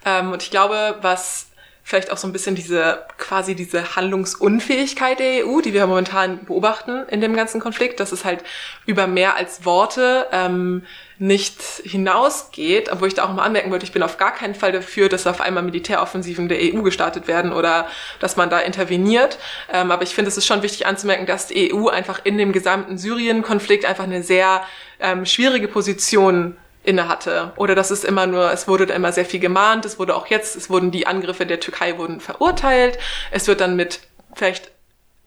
[0.04, 1.49] Ähm, und ich glaube, was
[1.90, 7.04] vielleicht auch so ein bisschen diese quasi diese Handlungsunfähigkeit der EU, die wir momentan beobachten
[7.10, 8.44] in dem ganzen Konflikt, dass es halt
[8.86, 10.84] über mehr als Worte ähm,
[11.18, 14.70] nicht hinausgeht, obwohl ich da auch mal anmerken würde, ich bin auf gar keinen Fall
[14.70, 17.88] dafür, dass auf einmal Militäroffensiven der EU gestartet werden oder
[18.20, 19.38] dass man da interveniert.
[19.72, 22.52] Ähm, aber ich finde, es ist schon wichtig anzumerken, dass die EU einfach in dem
[22.52, 24.62] gesamten Syrien-Konflikt einfach eine sehr
[25.00, 27.52] ähm, schwierige Position inne hatte.
[27.56, 30.26] Oder dass es immer nur, es wurde da immer sehr viel gemahnt, es wurde auch
[30.26, 32.98] jetzt, es wurden die Angriffe der Türkei wurden verurteilt,
[33.30, 34.00] es wird dann mit
[34.34, 34.70] vielleicht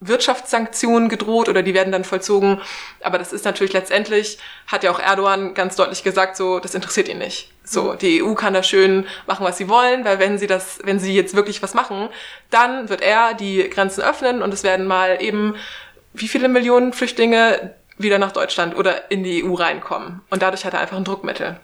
[0.00, 2.60] Wirtschaftssanktionen gedroht oder die werden dann vollzogen.
[3.00, 7.08] Aber das ist natürlich letztendlich, hat ja auch Erdogan ganz deutlich gesagt, so, das interessiert
[7.08, 7.52] ihn nicht.
[7.64, 7.98] So, mhm.
[7.98, 11.14] die EU kann da schön machen, was sie wollen, weil wenn sie das, wenn sie
[11.14, 12.08] jetzt wirklich was machen,
[12.50, 15.54] dann wird er die Grenzen öffnen und es werden mal eben
[16.12, 20.20] wie viele Millionen Flüchtlinge wieder nach Deutschland oder in die EU reinkommen.
[20.30, 21.58] Und dadurch hat er einfach ein Druckmittel.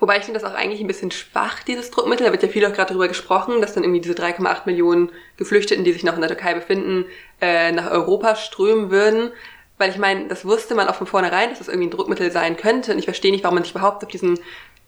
[0.00, 2.26] Wobei ich finde das auch eigentlich ein bisschen schwach, dieses Druckmittel.
[2.26, 5.84] Da wird ja viel auch gerade darüber gesprochen, dass dann irgendwie diese 3,8 Millionen Geflüchteten,
[5.84, 7.06] die sich noch in der Türkei befinden,
[7.40, 9.30] äh, nach Europa strömen würden.
[9.78, 12.56] Weil ich meine, das wusste man auch von vornherein, dass das irgendwie ein Druckmittel sein
[12.56, 12.92] könnte.
[12.92, 14.38] Und ich verstehe nicht, warum man sich überhaupt auf diesen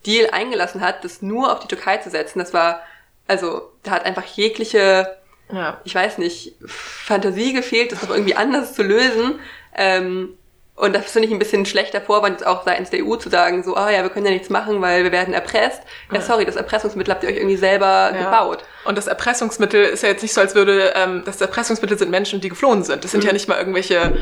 [0.04, 2.38] Deal eingelassen hat, das nur auf die Türkei zu setzen.
[2.38, 2.82] Das war,
[3.26, 5.16] also, da hat einfach jegliche,
[5.50, 5.80] ja.
[5.84, 9.40] ich weiß nicht, Fantasie gefehlt, das noch irgendwie anders zu lösen.
[9.74, 10.36] Ähm,
[10.76, 13.76] und das finde ich ein bisschen schlechter Vorwand, auch seitens der EU zu sagen, so,
[13.76, 15.80] ah oh ja, wir können ja nichts machen, weil wir werden erpresst.
[16.12, 18.24] Ja, sorry, das Erpressungsmittel habt ihr euch irgendwie selber ja.
[18.24, 18.62] gebaut.
[18.84, 22.42] Und das Erpressungsmittel ist ja jetzt nicht so, als würde, ähm, das Erpressungsmittel sind Menschen,
[22.42, 23.04] die geflohen sind.
[23.04, 23.28] Das sind mhm.
[23.28, 24.18] ja nicht mal irgendwelche,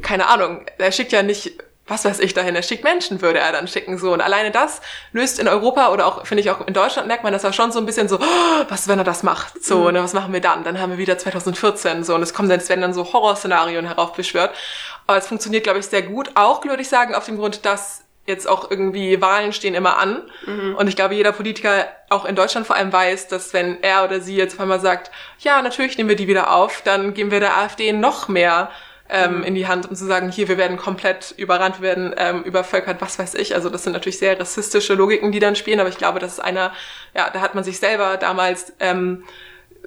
[0.00, 1.52] keine Ahnung, er schickt ja nicht
[1.88, 4.12] was weiß ich dahin, er schickt Menschen, würde er dann schicken, so.
[4.12, 4.80] Und alleine das
[5.12, 7.72] löst in Europa oder auch, finde ich auch in Deutschland merkt man das ja schon
[7.72, 9.64] so ein bisschen so, oh, was, wenn er das macht?
[9.64, 9.92] So, mhm.
[9.92, 10.64] ne, was machen wir dann?
[10.64, 12.14] Dann haben wir wieder 2014, so.
[12.14, 14.54] Und es kommen dann, es werden dann so Horrorszenarien heraufbeschwört.
[15.08, 16.32] Aber es funktioniert, glaube ich, sehr gut.
[16.34, 20.22] Auch, würde ich sagen, auf dem Grund, dass jetzt auch irgendwie Wahlen stehen immer an.
[20.44, 20.74] Mhm.
[20.76, 24.20] Und ich glaube, jeder Politiker, auch in Deutschland vor allem, weiß, dass wenn er oder
[24.20, 27.40] sie jetzt auf einmal sagt, ja, natürlich nehmen wir die wieder auf, dann geben wir
[27.40, 28.70] der AfD noch mehr
[29.08, 29.44] ähm, mhm.
[29.44, 33.00] in die Hand, um zu sagen, hier, wir werden komplett überrannt, wir werden ähm, übervölkert,
[33.00, 33.54] was weiß ich.
[33.54, 36.40] Also das sind natürlich sehr rassistische Logiken, die dann spielen, aber ich glaube, das ist
[36.40, 36.72] einer,
[37.14, 39.24] ja, da hat man sich selber damals ähm,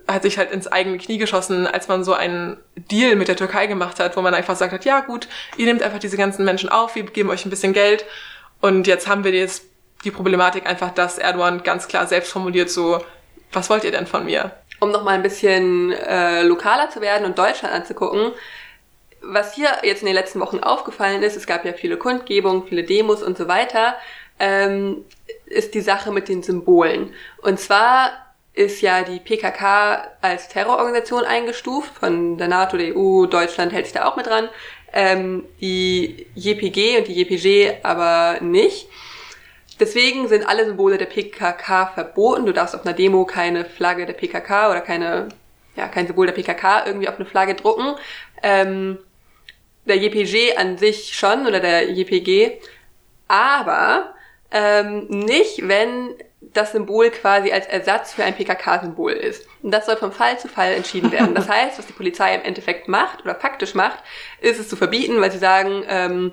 [0.07, 3.67] hat sich halt ins eigene Knie geschossen, als man so einen Deal mit der Türkei
[3.67, 6.69] gemacht hat, wo man einfach sagt hat, ja gut, ihr nehmt einfach diese ganzen Menschen
[6.69, 8.05] auf, wir geben euch ein bisschen Geld
[8.59, 9.63] und jetzt haben wir jetzt
[10.03, 13.03] die Problematik einfach, dass Erdogan ganz klar selbst formuliert so,
[13.51, 14.51] was wollt ihr denn von mir?
[14.79, 18.31] Um noch mal ein bisschen äh, lokaler zu werden und Deutschland anzugucken,
[19.21, 22.83] was hier jetzt in den letzten Wochen aufgefallen ist, es gab ja viele Kundgebungen, viele
[22.83, 23.95] Demos und so weiter,
[24.39, 25.05] ähm,
[25.45, 27.13] ist die Sache mit den Symbolen.
[27.43, 28.11] Und zwar
[28.53, 33.93] ist ja die PKK als Terrororganisation eingestuft von der NATO, der EU, Deutschland hält sich
[33.93, 34.49] da auch mit dran,
[34.93, 38.87] ähm, die JPG und die JPG aber nicht.
[39.79, 42.45] Deswegen sind alle Symbole der PKK verboten.
[42.45, 45.29] Du darfst auf einer Demo keine Flagge der PKK oder keine,
[45.75, 47.95] ja, kein Symbol der PKK irgendwie auf eine Flagge drucken.
[48.43, 48.99] Ähm,
[49.85, 52.59] der JPG an sich schon oder der JPG,
[53.27, 54.13] aber
[54.51, 59.45] ähm, nicht, wenn das Symbol quasi als Ersatz für ein PKK-Symbol ist.
[59.61, 61.35] Und das soll von Fall zu Fall entschieden werden.
[61.35, 63.99] Das heißt, was die Polizei im Endeffekt macht oder faktisch macht,
[64.41, 66.31] ist es zu verbieten, weil sie sagen, ähm,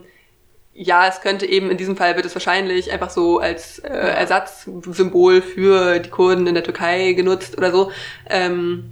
[0.72, 5.42] ja, es könnte eben, in diesem Fall wird es wahrscheinlich einfach so als äh, Ersatzsymbol
[5.42, 7.90] für die Kurden in der Türkei genutzt oder so.
[8.30, 8.90] Ähm,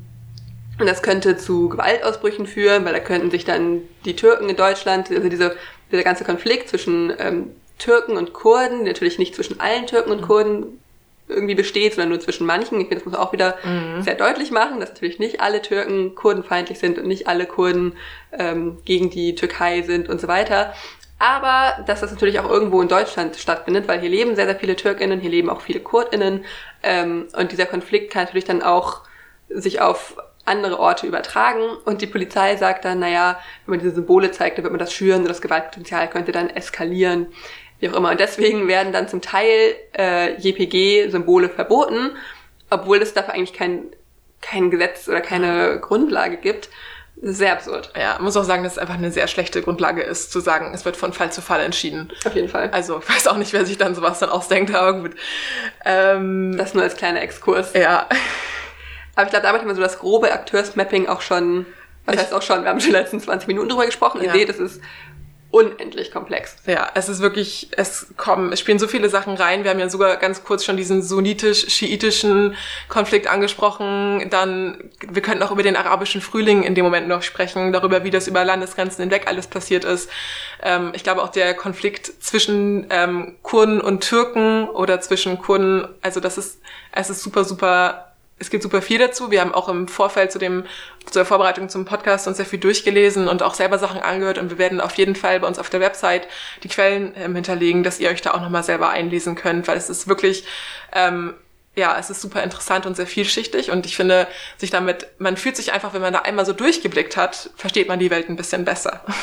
[0.78, 5.10] und das könnte zu Gewaltausbrüchen führen, weil da könnten sich dann die Türken in Deutschland,
[5.10, 5.56] also diese,
[5.90, 10.80] dieser ganze Konflikt zwischen ähm, Türken und Kurden, natürlich nicht zwischen allen Türken und Kurden
[11.28, 12.80] irgendwie besteht, sondern nur zwischen manchen.
[12.80, 14.02] Ich finde, das muss auch wieder mhm.
[14.02, 17.96] sehr deutlich machen, dass natürlich nicht alle Türken kurdenfeindlich sind und nicht alle Kurden
[18.32, 20.72] ähm, gegen die Türkei sind und so weiter.
[21.18, 24.76] Aber dass das natürlich auch irgendwo in Deutschland stattfindet, weil hier leben sehr, sehr viele
[24.76, 26.44] Türkinnen, hier leben auch viele Kurdinnen.
[26.82, 29.00] Ähm, und dieser Konflikt kann natürlich dann auch
[29.48, 31.62] sich auf andere Orte übertragen.
[31.84, 34.92] Und die Polizei sagt dann, naja, wenn man diese Symbole zeigt, dann wird man das
[34.92, 37.28] schüren und das Gewaltpotenzial könnte dann eskalieren
[37.78, 38.10] wie auch immer.
[38.10, 42.12] Und deswegen werden dann zum Teil äh, JPG-Symbole verboten,
[42.70, 43.84] obwohl es dafür eigentlich kein,
[44.40, 46.68] kein Gesetz oder keine Grundlage gibt.
[47.22, 47.92] Sehr absurd.
[47.96, 50.84] Ja, muss auch sagen, dass es einfach eine sehr schlechte Grundlage ist, zu sagen, es
[50.84, 52.12] wird von Fall zu Fall entschieden.
[52.26, 52.68] Auf jeden Fall.
[52.72, 55.12] Also, ich weiß auch nicht, wer sich dann sowas dann ausdenkt, aber gut.
[55.86, 57.72] Ähm, das nur als kleiner Exkurs.
[57.72, 58.06] Ja.
[59.14, 61.64] Aber ich glaube, damit haben wir so das grobe Akteursmapping auch schon,
[62.04, 64.20] was ich, heißt auch schon, wir haben schon die letzten 20 Minuten drüber gesprochen.
[64.20, 64.32] Ihr ja.
[64.34, 64.82] seht, es ist
[65.56, 66.56] unendlich komplex.
[66.66, 69.64] Ja, es ist wirklich, es kommen, es spielen so viele Sachen rein.
[69.64, 72.54] Wir haben ja sogar ganz kurz schon diesen sunnitisch-schiitischen
[72.88, 74.28] Konflikt angesprochen.
[74.30, 78.10] Dann, wir könnten auch über den arabischen Frühling in dem Moment noch sprechen, darüber, wie
[78.10, 80.10] das über Landesgrenzen hinweg alles passiert ist.
[80.62, 86.20] Ähm, ich glaube auch der Konflikt zwischen ähm, Kurden und Türken oder zwischen Kurden, also
[86.20, 86.60] das ist,
[86.92, 88.05] es ist super, super
[88.38, 89.30] es gibt super viel dazu.
[89.30, 90.64] Wir haben auch im Vorfeld zu dem,
[91.06, 94.58] zur Vorbereitung zum Podcast uns sehr viel durchgelesen und auch selber Sachen angehört und wir
[94.58, 96.28] werden auf jeden Fall bei uns auf der Website
[96.62, 99.88] die Quellen ähm, hinterlegen, dass ihr euch da auch nochmal selber einlesen könnt, weil es
[99.88, 100.44] ist wirklich,
[100.92, 101.34] ähm,
[101.76, 104.26] ja, es ist super interessant und sehr vielschichtig und ich finde,
[104.58, 107.98] sich damit, man fühlt sich einfach, wenn man da einmal so durchgeblickt hat, versteht man
[107.98, 109.04] die Welt ein bisschen besser.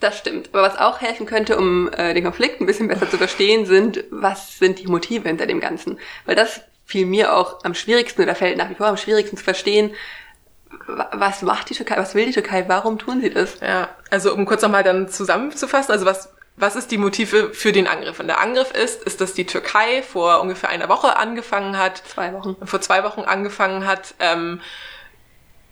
[0.00, 0.50] Das stimmt.
[0.52, 4.04] Aber was auch helfen könnte, um äh, den Konflikt ein bisschen besser zu verstehen, sind,
[4.10, 5.98] was sind die Motive hinter dem Ganzen?
[6.26, 9.44] Weil das fiel mir auch am schwierigsten oder fällt nach wie vor am schwierigsten zu
[9.44, 9.94] verstehen,
[10.86, 13.60] was macht die Türkei, was will die Türkei, warum tun sie das?
[13.60, 17.86] Ja, also um kurz nochmal dann zusammenzufassen, also was, was ist die Motive für den
[17.86, 18.20] Angriff?
[18.20, 22.32] Und der Angriff ist, ist, dass die Türkei vor ungefähr einer Woche angefangen hat, zwei
[22.32, 24.60] Wochen, vor zwei Wochen angefangen hat, ähm,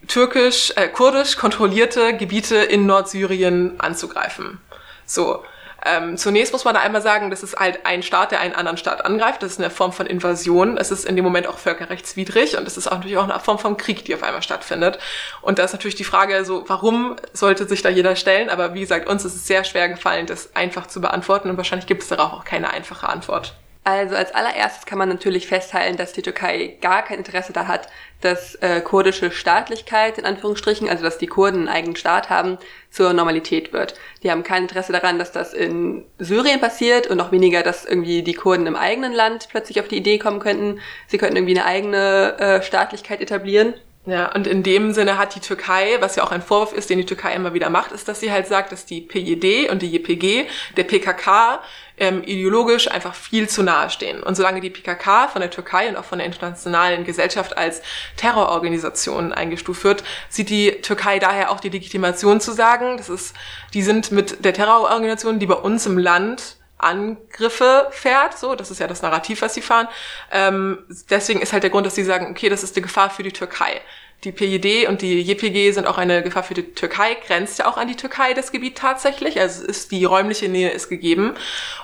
[0.08, 4.60] türkisch, äh, kurdisch kontrollierte Gebiete in Nordsyrien anzugreifen.
[5.04, 5.44] So.
[5.84, 8.76] Ähm, zunächst muss man da einmal sagen, das ist halt ein Staat, der einen anderen
[8.76, 9.42] Staat angreift.
[9.42, 10.76] Das ist eine Form von Invasion.
[10.76, 13.58] Es ist in dem Moment auch völkerrechtswidrig und es ist auch natürlich auch eine Form
[13.58, 14.98] von Krieg, die auf einmal stattfindet.
[15.40, 18.48] Und da ist natürlich die Frage, so warum sollte sich da jeder stellen?
[18.48, 21.86] Aber wie gesagt, uns ist es sehr schwer gefallen, das einfach zu beantworten und wahrscheinlich
[21.86, 23.54] gibt es darauf auch keine einfache Antwort.
[23.84, 27.88] Also als allererstes kann man natürlich festhalten, dass die Türkei gar kein Interesse da hat,
[28.20, 32.58] dass äh, kurdische Staatlichkeit in Anführungsstrichen, also dass die Kurden einen eigenen Staat haben,
[32.90, 33.94] zur Normalität wird.
[34.22, 38.22] Die haben kein Interesse daran, dass das in Syrien passiert und noch weniger, dass irgendwie
[38.22, 41.66] die Kurden im eigenen Land plötzlich auf die Idee kommen könnten, sie könnten irgendwie eine
[41.66, 43.74] eigene äh, Staatlichkeit etablieren.
[44.04, 46.98] Ja, und in dem Sinne hat die Türkei, was ja auch ein Vorwurf ist, den
[46.98, 49.92] die Türkei immer wieder macht, ist, dass sie halt sagt, dass die PJD und die
[49.92, 51.60] JPG der PKK
[51.98, 54.20] ähm, ideologisch einfach viel zu nahe stehen.
[54.20, 57.80] Und solange die PKK von der Türkei und auch von der internationalen Gesellschaft als
[58.16, 63.36] Terrororganisation eingestuft wird, sieht die Türkei daher auch die Legitimation zu sagen, das ist,
[63.72, 68.80] die sind mit der Terrororganisation, die bei uns im Land Angriffe fährt, so, das ist
[68.80, 69.88] ja das Narrativ, was sie fahren.
[70.30, 70.78] Ähm,
[71.10, 73.32] deswegen ist halt der Grund, dass sie sagen, okay, das ist eine Gefahr für die
[73.32, 73.80] Türkei
[74.24, 77.76] die PJD und die JPG sind auch eine Gefahr für die Türkei, grenzt ja auch
[77.76, 79.40] an die Türkei das Gebiet tatsächlich.
[79.40, 81.34] Also ist die räumliche Nähe ist gegeben.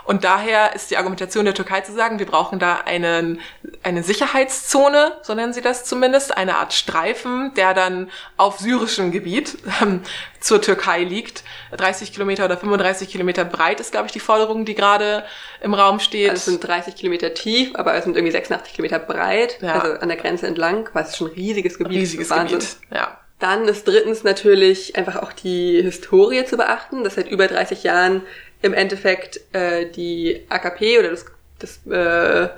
[0.05, 3.41] Und daher ist die Argumentation der Türkei zu sagen, wir brauchen da einen,
[3.83, 9.59] eine Sicherheitszone, so nennen sie das zumindest, eine Art Streifen, der dann auf syrischem Gebiet
[9.83, 10.03] ähm,
[10.41, 11.43] zur Türkei liegt.
[11.77, 15.25] 30 Kilometer oder 35 Kilometer breit ist, glaube ich, die Forderung, die gerade
[15.61, 16.31] im Raum steht.
[16.31, 19.81] Also es sind 30 Kilometer tief, aber es sind irgendwie 86 Kilometer breit, ja.
[19.81, 22.59] also an der Grenze entlang, was schon ein riesiges Gebiet riesiges Wahnsinn.
[22.59, 22.77] Gebiet.
[22.93, 23.19] Ja.
[23.39, 28.23] Dann ist drittens natürlich einfach auch die Historie zu beachten, dass seit über 30 Jahren
[28.63, 31.27] im Endeffekt äh, die AKP oder das,
[31.61, 32.49] das äh,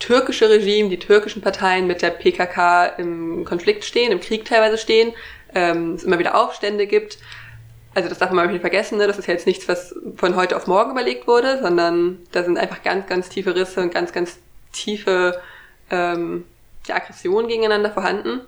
[0.00, 5.12] türkische Regime, die türkischen Parteien mit der PKK im Konflikt stehen, im Krieg teilweise stehen,
[5.54, 7.18] ähm, es immer wieder Aufstände gibt.
[7.94, 9.06] Also das darf man nicht vergessen, ne?
[9.06, 12.58] das ist ja jetzt nichts, was von heute auf morgen überlegt wurde, sondern da sind
[12.58, 14.38] einfach ganz, ganz tiefe Risse und ganz, ganz
[14.72, 15.40] tiefe
[15.90, 16.44] ähm,
[16.86, 18.40] ja, Aggressionen gegeneinander vorhanden.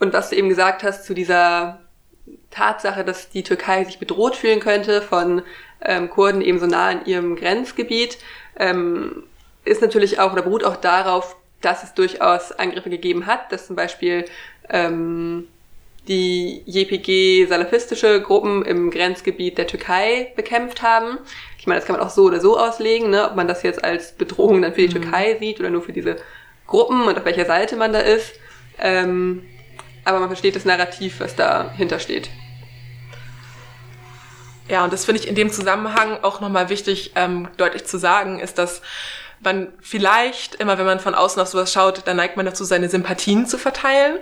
[0.00, 1.80] Und was du eben gesagt hast zu dieser
[2.50, 5.42] Tatsache, dass die Türkei sich bedroht fühlen könnte von
[5.82, 8.18] ähm, Kurden eben so nah in ihrem Grenzgebiet,
[8.58, 9.24] ähm,
[9.64, 13.76] ist natürlich auch oder beruht auch darauf, dass es durchaus Angriffe gegeben hat, dass zum
[13.76, 14.24] Beispiel
[14.68, 15.48] ähm,
[16.08, 21.18] die JPG salafistische Gruppen im Grenzgebiet der Türkei bekämpft haben.
[21.58, 23.28] Ich meine, das kann man auch so oder so auslegen, ne?
[23.28, 25.02] ob man das jetzt als Bedrohung dann für die mhm.
[25.02, 26.16] Türkei sieht oder nur für diese
[26.66, 28.34] Gruppen und auf welcher Seite man da ist.
[28.78, 29.42] Ähm,
[30.04, 32.30] aber man versteht das Narrativ, was dahinter steht.
[34.68, 38.40] Ja, und das finde ich in dem Zusammenhang auch nochmal wichtig, ähm, deutlich zu sagen,
[38.40, 38.82] ist, dass
[39.40, 42.88] man vielleicht immer, wenn man von außen auf sowas schaut, dann neigt man dazu, seine
[42.88, 44.18] Sympathien zu verteilen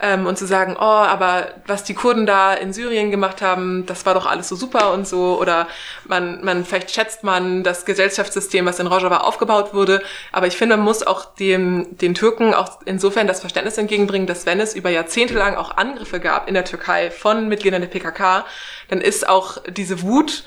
[0.00, 4.04] ähm, und zu sagen, oh, aber was die Kurden da in Syrien gemacht haben, das
[4.04, 5.40] war doch alles so super und so.
[5.40, 5.68] Oder
[6.04, 10.02] man, man vielleicht schätzt man das Gesellschaftssystem, was in Rojava aufgebaut wurde.
[10.32, 14.44] Aber ich finde, man muss auch dem, den Türken auch insofern das Verständnis entgegenbringen, dass
[14.44, 18.44] wenn es über Jahrzehnte lang auch Angriffe gab in der Türkei von Mitgliedern der PKK,
[18.88, 20.44] dann ist auch diese Wut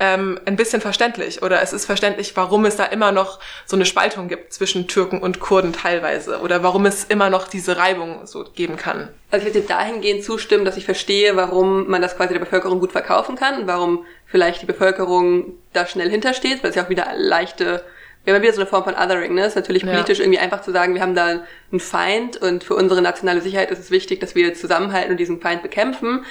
[0.00, 3.86] ähm, ein bisschen verständlich oder es ist verständlich, warum es da immer noch so eine
[3.86, 8.44] Spaltung gibt zwischen Türken und Kurden teilweise oder warum es immer noch diese Reibung so
[8.44, 9.08] geben kann.
[9.30, 12.92] Also ich würde dahingehend zustimmen, dass ich verstehe, warum man das quasi der Bevölkerung gut
[12.92, 17.06] verkaufen kann und warum vielleicht die Bevölkerung da schnell hintersteht, weil es ja auch wieder
[17.14, 17.84] leichte
[18.24, 19.42] wir haben wieder so eine Form von Othering, ne?
[19.42, 20.24] Es ist natürlich politisch ja.
[20.24, 23.80] irgendwie einfach zu sagen, wir haben da einen Feind und für unsere nationale Sicherheit ist
[23.80, 26.24] es wichtig, dass wir zusammenhalten und diesen Feind bekämpfen.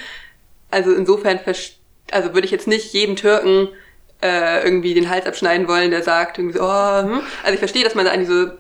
[0.72, 1.83] Also insofern verstehe
[2.14, 3.70] also würde ich jetzt nicht jedem Türken
[4.22, 7.22] äh, irgendwie den Hals abschneiden wollen, der sagt irgendwie so, oh, hm.
[7.44, 8.58] also ich verstehe, dass man da an diese,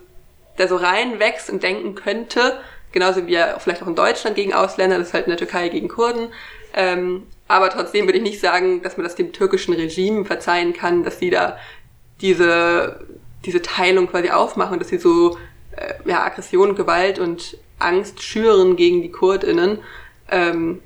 [0.57, 2.59] da so reinwächst und denken könnte,
[2.91, 5.69] genauso wie ja vielleicht auch in Deutschland gegen Ausländer, das ist halt in der Türkei
[5.69, 6.29] gegen Kurden.
[6.73, 11.03] Ähm, aber trotzdem würde ich nicht sagen, dass man das dem türkischen Regime verzeihen kann,
[11.03, 11.57] dass sie da
[12.21, 13.05] diese,
[13.45, 15.37] diese Teilung quasi aufmachen, dass sie so
[15.75, 19.79] äh, ja, Aggression, Gewalt und Angst schüren gegen die KurdInnen,
[20.31, 20.81] ähm,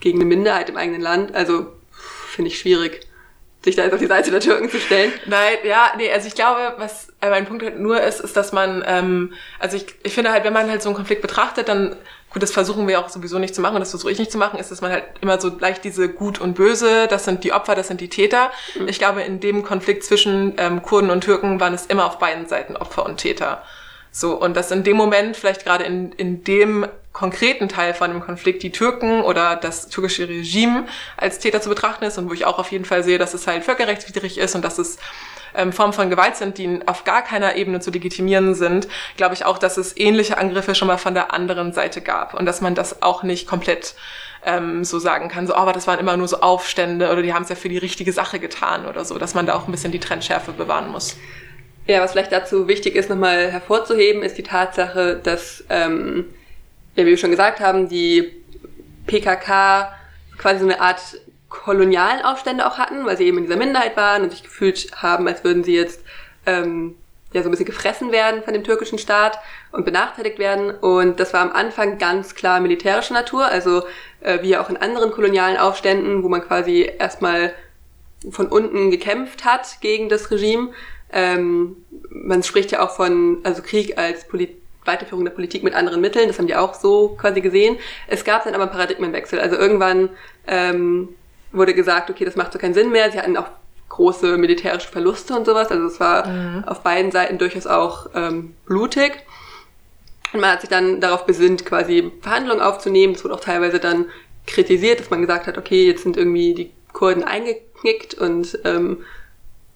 [0.00, 1.34] gegen eine Minderheit im eigenen Land.
[1.34, 1.66] Also
[2.32, 3.06] finde ich schwierig,
[3.64, 5.12] sich da jetzt auf die Seite der Türken zu stellen.
[5.26, 8.82] Nein, ja, nee, also ich glaube, was mein Punkt halt nur ist, ist, dass man,
[8.86, 11.96] ähm, also ich, ich finde halt, wenn man halt so einen Konflikt betrachtet, dann,
[12.30, 14.38] gut, das versuchen wir auch sowieso nicht zu machen und das versuche ich nicht zu
[14.38, 17.52] machen, ist, dass man halt immer so leicht diese Gut und Böse, das sind die
[17.52, 18.50] Opfer, das sind die Täter.
[18.74, 18.88] Mhm.
[18.88, 22.48] Ich glaube, in dem Konflikt zwischen ähm, Kurden und Türken waren es immer auf beiden
[22.48, 23.62] Seiten Opfer und Täter.
[24.10, 28.20] So, und dass in dem Moment, vielleicht gerade in, in dem konkreten Teil von dem
[28.20, 32.44] Konflikt, die Türken oder das türkische Regime als Täter zu betrachten ist und wo ich
[32.46, 34.98] auch auf jeden Fall sehe, dass es halt völkerrechtswidrig ist und dass es
[35.54, 39.44] ähm, Formen von Gewalt sind, die auf gar keiner Ebene zu legitimieren sind, glaube ich
[39.44, 42.74] auch, dass es ähnliche Angriffe schon mal von der anderen Seite gab und dass man
[42.74, 43.94] das auch nicht komplett
[44.44, 47.32] ähm, so sagen kann, so, oh, aber das waren immer nur so Aufstände oder die
[47.32, 49.70] haben es ja für die richtige Sache getan oder so, dass man da auch ein
[49.72, 51.16] bisschen die Trendschärfe bewahren muss.
[51.86, 56.26] Ja, was vielleicht dazu wichtig ist, nochmal hervorzuheben, ist die Tatsache, dass, ähm,
[56.96, 58.42] ja, wie wir schon gesagt haben, die
[59.06, 59.92] PKK
[60.38, 61.00] quasi so eine Art
[61.48, 65.28] kolonialen Aufstände auch hatten, weil sie eben in dieser Minderheit waren und sich gefühlt haben,
[65.28, 66.02] als würden sie jetzt
[66.46, 66.96] ähm,
[67.32, 69.38] ja so ein bisschen gefressen werden von dem türkischen Staat
[69.70, 70.70] und benachteiligt werden.
[70.70, 73.84] Und das war am Anfang ganz klar militärischer Natur, also
[74.20, 77.52] äh, wie auch in anderen kolonialen Aufständen, wo man quasi erstmal
[78.30, 80.70] von unten gekämpft hat gegen das Regime
[81.12, 81.76] ähm,
[82.10, 86.28] man spricht ja auch von, also Krieg als Polit Weiterführung der Politik mit anderen Mitteln,
[86.28, 87.76] das haben die auch so quasi gesehen.
[88.08, 89.40] Es gab dann aber einen Paradigmenwechsel.
[89.40, 90.10] Also irgendwann
[90.46, 91.08] ähm,
[91.52, 93.10] wurde gesagt, okay, das macht so keinen Sinn mehr.
[93.10, 93.48] Sie hatten auch
[93.88, 95.68] große militärische Verluste und sowas.
[95.70, 96.64] Also es war mhm.
[96.66, 99.12] auf beiden Seiten durchaus auch ähm, blutig.
[100.32, 103.14] Und man hat sich dann darauf besinnt, quasi Verhandlungen aufzunehmen.
[103.14, 104.06] Es wurde auch teilweise dann
[104.46, 109.04] kritisiert, dass man gesagt hat, okay, jetzt sind irgendwie die Kurden eingeknickt und ähm,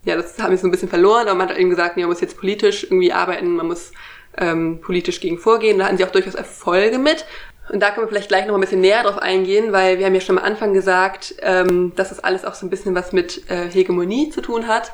[0.03, 2.09] ja, das haben wir so ein bisschen verloren, aber man hat eben gesagt, nee, man
[2.09, 3.91] muss jetzt politisch irgendwie arbeiten, man muss
[4.37, 5.79] ähm, politisch gegen vorgehen.
[5.79, 7.25] Da hatten sie auch durchaus Erfolge mit.
[7.69, 10.15] Und da können wir vielleicht gleich noch ein bisschen näher drauf eingehen, weil wir haben
[10.15, 13.49] ja schon am Anfang gesagt, ähm, dass das alles auch so ein bisschen was mit
[13.49, 14.93] äh, Hegemonie zu tun hat.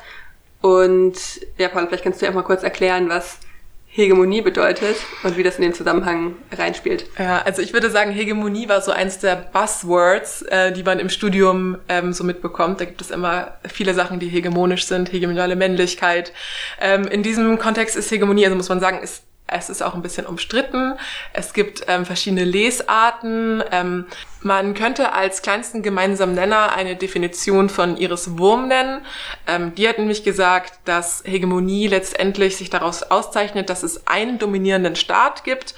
[0.60, 1.14] Und
[1.58, 3.38] ja, Paul, vielleicht kannst du auch mal kurz erklären, was
[3.86, 7.06] Hegemonie bedeutet und wie das in den Zusammenhang reinspielt.
[7.16, 11.08] Ja, also ich würde sagen, Hegemonie war so eins der Buzzwords, äh, die man im
[11.10, 12.80] Studium ähm, so mitbekommt.
[12.80, 16.32] Da gibt es immer viele Sachen, die hegemonisch sind, hegemoniale Männlichkeit.
[16.80, 19.22] Ähm, in diesem Kontext ist Hegemonie, also muss man sagen, ist
[19.54, 20.94] es ist auch ein bisschen umstritten.
[21.32, 23.62] Es gibt ähm, verschiedene Lesarten.
[23.70, 24.06] Ähm,
[24.40, 29.00] man könnte als kleinsten gemeinsamen Nenner eine Definition von Iris Wurm nennen.
[29.46, 34.96] Ähm, die hat nämlich gesagt, dass Hegemonie letztendlich sich daraus auszeichnet, dass es einen dominierenden
[34.96, 35.74] Staat gibt,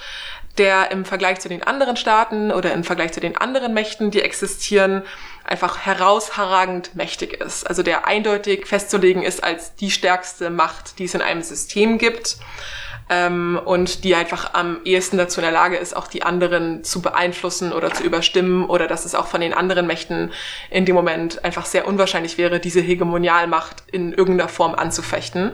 [0.57, 4.23] der im Vergleich zu den anderen Staaten oder im Vergleich zu den anderen Mächten, die
[4.23, 5.03] existieren,
[5.43, 7.67] einfach herausragend mächtig ist.
[7.67, 12.37] Also der eindeutig festzulegen ist als die stärkste Macht, die es in einem System gibt
[13.09, 17.01] ähm, und die einfach am ehesten dazu in der Lage ist, auch die anderen zu
[17.01, 20.31] beeinflussen oder zu überstimmen oder dass es auch von den anderen Mächten
[20.69, 25.53] in dem Moment einfach sehr unwahrscheinlich wäre, diese Hegemonialmacht in irgendeiner Form anzufechten.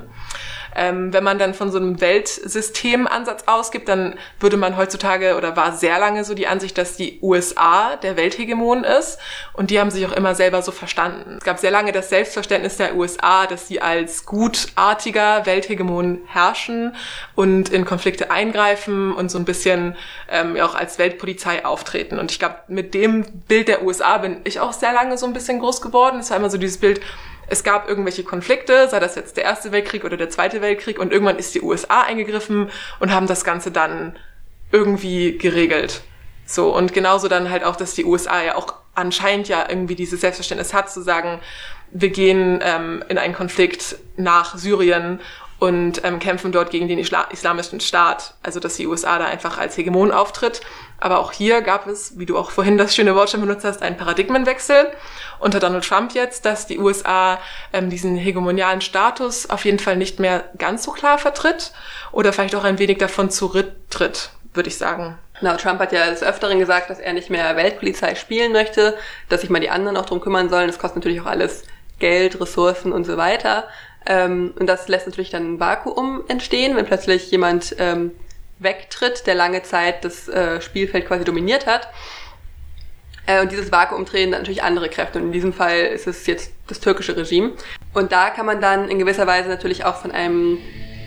[0.76, 5.74] Ähm, wenn man dann von so einem Weltsystemansatz ausgibt, dann würde man heutzutage oder war
[5.74, 9.20] sehr lange so die Ansicht, dass die USA der Welthegemon ist
[9.54, 11.38] und die haben sich auch immer selber so verstanden.
[11.40, 16.96] Es gab sehr lange das Selbstverständnis der USA, dass sie als gutartiger Welthegemon herrschen
[17.36, 19.96] und in Konflikte eingreifen und so ein bisschen
[20.30, 22.20] ähm, auch als Weltpolizei auftreten.
[22.20, 25.34] Und ich glaube, mit dem Bild der USA bin ich auch sehr lange so ein
[25.34, 26.20] bisschen groß geworden.
[26.20, 27.02] Es war immer so dieses Bild,
[27.48, 31.12] es gab irgendwelche Konflikte, sei das jetzt der Erste Weltkrieg oder der Zweite Weltkrieg, und
[31.12, 32.70] irgendwann ist die USA eingegriffen
[33.00, 34.16] und haben das Ganze dann
[34.72, 36.02] irgendwie geregelt.
[36.46, 40.22] So, und genauso dann halt auch, dass die USA ja auch anscheinend ja irgendwie dieses
[40.22, 41.40] Selbstverständnis hat, zu sagen,
[41.92, 45.20] wir gehen ähm, in einen Konflikt nach Syrien
[45.60, 48.34] und ähm, kämpfen dort gegen den Isla islamischen Staat.
[48.44, 50.62] Also dass die USA da einfach als Hegemon auftritt.
[51.04, 53.82] Aber auch hier gab es, wie du auch vorhin das schöne Wort schon benutzt hast,
[53.82, 54.90] einen Paradigmenwechsel
[55.38, 57.40] unter Donald Trump jetzt, dass die USA
[57.74, 61.74] ähm, diesen hegemonialen Status auf jeden Fall nicht mehr ganz so klar vertritt
[62.14, 65.18] oder vielleicht auch ein wenig davon zurücktritt, würde ich sagen.
[65.42, 68.96] Genau, Trump hat ja des Öfteren gesagt, dass er nicht mehr Weltpolizei spielen möchte,
[69.28, 70.68] dass sich mal die anderen auch drum kümmern sollen.
[70.68, 71.64] Das kostet natürlich auch alles
[72.00, 73.68] Geld, Ressourcen und so weiter.
[74.06, 78.12] Ähm, und das lässt natürlich dann ein Vakuum entstehen, wenn plötzlich jemand ähm,
[78.60, 81.90] wegtritt, der lange Zeit das äh, Spielfeld quasi dominiert hat.
[83.26, 85.20] Äh, und dieses Vakuum drehen dann natürlich andere Kräfte.
[85.20, 87.54] Und in diesem Fall ist es jetzt das türkische Regime.
[87.94, 90.60] Und da kann man dann in gewisser Weise natürlich auch von einem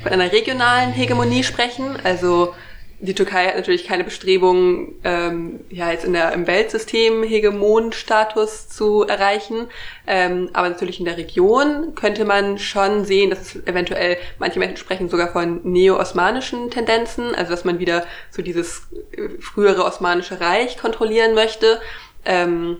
[0.03, 1.99] von einer regionalen Hegemonie sprechen.
[2.05, 2.55] Also
[2.99, 9.03] die Türkei hat natürlich keine Bestrebungen, ähm, ja jetzt in der, im Weltsystem Hegemonstatus zu
[9.03, 9.66] erreichen,
[10.07, 14.78] ähm, aber natürlich in der Region könnte man schon sehen, dass es eventuell manche Menschen
[14.78, 20.78] sprechen sogar von neo-osmanischen Tendenzen, also dass man wieder so dieses äh, frühere osmanische Reich
[20.78, 21.80] kontrollieren möchte.
[22.24, 22.78] Ähm,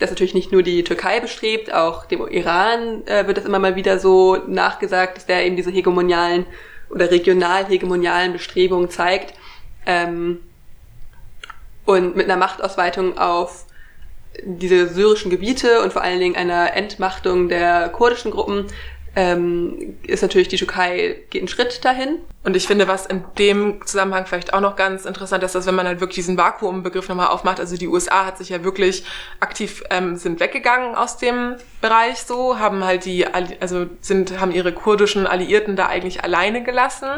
[0.00, 3.76] das natürlich nicht nur die Türkei bestrebt, auch dem Iran äh, wird das immer mal
[3.76, 6.46] wieder so nachgesagt, dass der eben diese hegemonialen
[6.90, 9.34] oder regional hegemonialen Bestrebungen zeigt.
[9.86, 10.40] Ähm,
[11.84, 13.66] und mit einer Machtausweitung auf
[14.42, 18.66] diese syrischen Gebiete und vor allen Dingen einer Entmachtung der kurdischen Gruppen
[19.16, 22.18] ähm, ist natürlich die Türkei geht einen Schritt dahin.
[22.42, 25.74] Und ich finde, was in dem Zusammenhang vielleicht auch noch ganz interessant ist, dass wenn
[25.74, 29.04] man halt wirklich diesen Vakuumbegriff nochmal aufmacht, also die USA hat sich ja wirklich
[29.40, 34.72] aktiv ähm, sind weggegangen aus dem Bereich so, haben halt die also sind haben ihre
[34.72, 37.08] kurdischen Alliierten da eigentlich alleine gelassen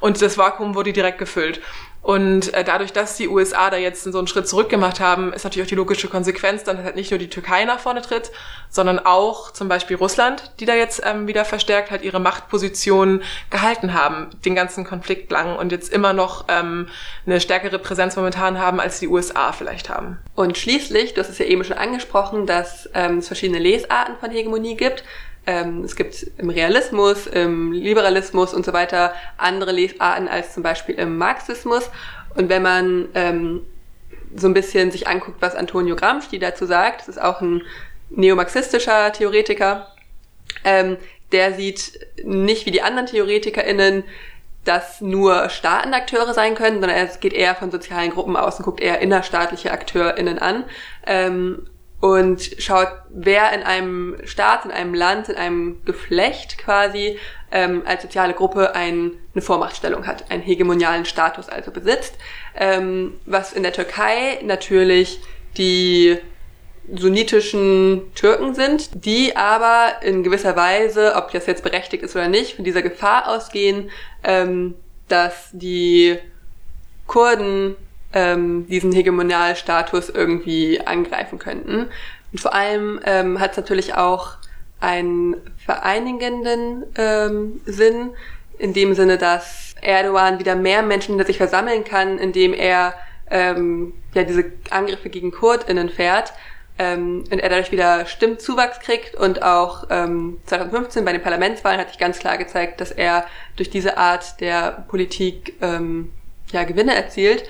[0.00, 1.60] und das Vakuum wurde direkt gefüllt.
[2.08, 5.44] Und äh, dadurch, dass die USA da jetzt so einen Schritt zurück gemacht haben, ist
[5.44, 8.30] natürlich auch die logische Konsequenz, dann halt nicht nur die Türkei nach vorne tritt,
[8.70, 13.92] sondern auch zum Beispiel Russland, die da jetzt ähm, wieder verstärkt halt ihre Machtposition gehalten
[13.92, 16.88] haben, den ganzen Konflikt lang und jetzt immer noch ähm,
[17.26, 20.16] eine stärkere Präsenz momentan haben, als die USA vielleicht haben.
[20.34, 24.30] Und schließlich, du hast es ja eben schon angesprochen, dass ähm, es verschiedene Lesarten von
[24.30, 25.04] Hegemonie gibt.
[25.48, 30.94] Ähm, es gibt im Realismus, im Liberalismus und so weiter andere Lesarten als zum Beispiel
[30.96, 31.88] im Marxismus.
[32.34, 33.62] Und wenn man ähm,
[34.36, 37.62] so ein bisschen sich anguckt, was Antonio Gramsci dazu sagt, das ist auch ein
[38.10, 39.86] neomarxistischer Theoretiker,
[40.64, 40.98] ähm,
[41.32, 44.04] der sieht nicht wie die anderen TheoretikerInnen,
[44.66, 48.82] dass nur Staatenakteure sein können, sondern es geht eher von sozialen Gruppen aus und guckt
[48.82, 50.64] eher innerstaatliche AkteurInnen an.
[51.06, 51.66] Ähm,
[52.00, 57.18] und schaut, wer in einem Staat, in einem Land, in einem Geflecht quasi
[57.50, 62.14] ähm, als soziale Gruppe ein, eine Vormachtstellung hat, einen hegemonialen Status also besitzt,
[62.56, 65.20] ähm, was in der Türkei natürlich
[65.56, 66.18] die
[66.94, 72.56] sunnitischen Türken sind, die aber in gewisser Weise, ob das jetzt berechtigt ist oder nicht,
[72.56, 73.90] von dieser Gefahr ausgehen,
[74.24, 74.74] ähm,
[75.08, 76.18] dass die
[77.06, 77.76] Kurden
[78.12, 81.88] ähm, diesen Hegemonialstatus irgendwie angreifen könnten.
[82.32, 84.36] Und vor allem ähm, hat es natürlich auch
[84.80, 88.10] einen vereinigenden ähm, Sinn,
[88.58, 92.94] in dem Sinne, dass Erdogan wieder mehr Menschen hinter sich versammeln kann, indem er
[93.30, 96.32] ähm, ja diese Angriffe gegen KurdInnen fährt
[96.78, 101.88] ähm, und er dadurch wieder Stimmzuwachs kriegt und auch ähm, 2015 bei den Parlamentswahlen hat
[101.88, 106.10] sich ganz klar gezeigt, dass er durch diese Art der Politik ähm,
[106.52, 107.44] ja Gewinne erzielt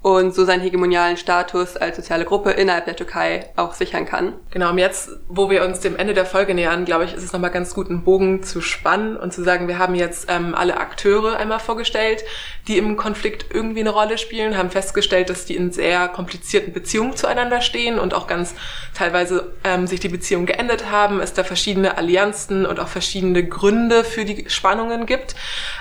[0.00, 4.34] und so seinen hegemonialen Status als soziale Gruppe innerhalb der Türkei auch sichern kann.
[4.50, 7.32] Genau, und jetzt, wo wir uns dem Ende der Folge nähern, glaube ich, ist es
[7.32, 10.76] nochmal ganz gut, einen Bogen zu spannen und zu sagen, wir haben jetzt ähm, alle
[10.76, 12.22] Akteure einmal vorgestellt,
[12.68, 17.16] die im Konflikt irgendwie eine Rolle spielen, haben festgestellt, dass die in sehr komplizierten Beziehungen
[17.16, 18.54] zueinander stehen und auch ganz
[18.94, 24.04] teilweise ähm, sich die Beziehungen geendet haben, es da verschiedene Allianzen und auch verschiedene Gründe
[24.04, 25.34] für die Spannungen gibt.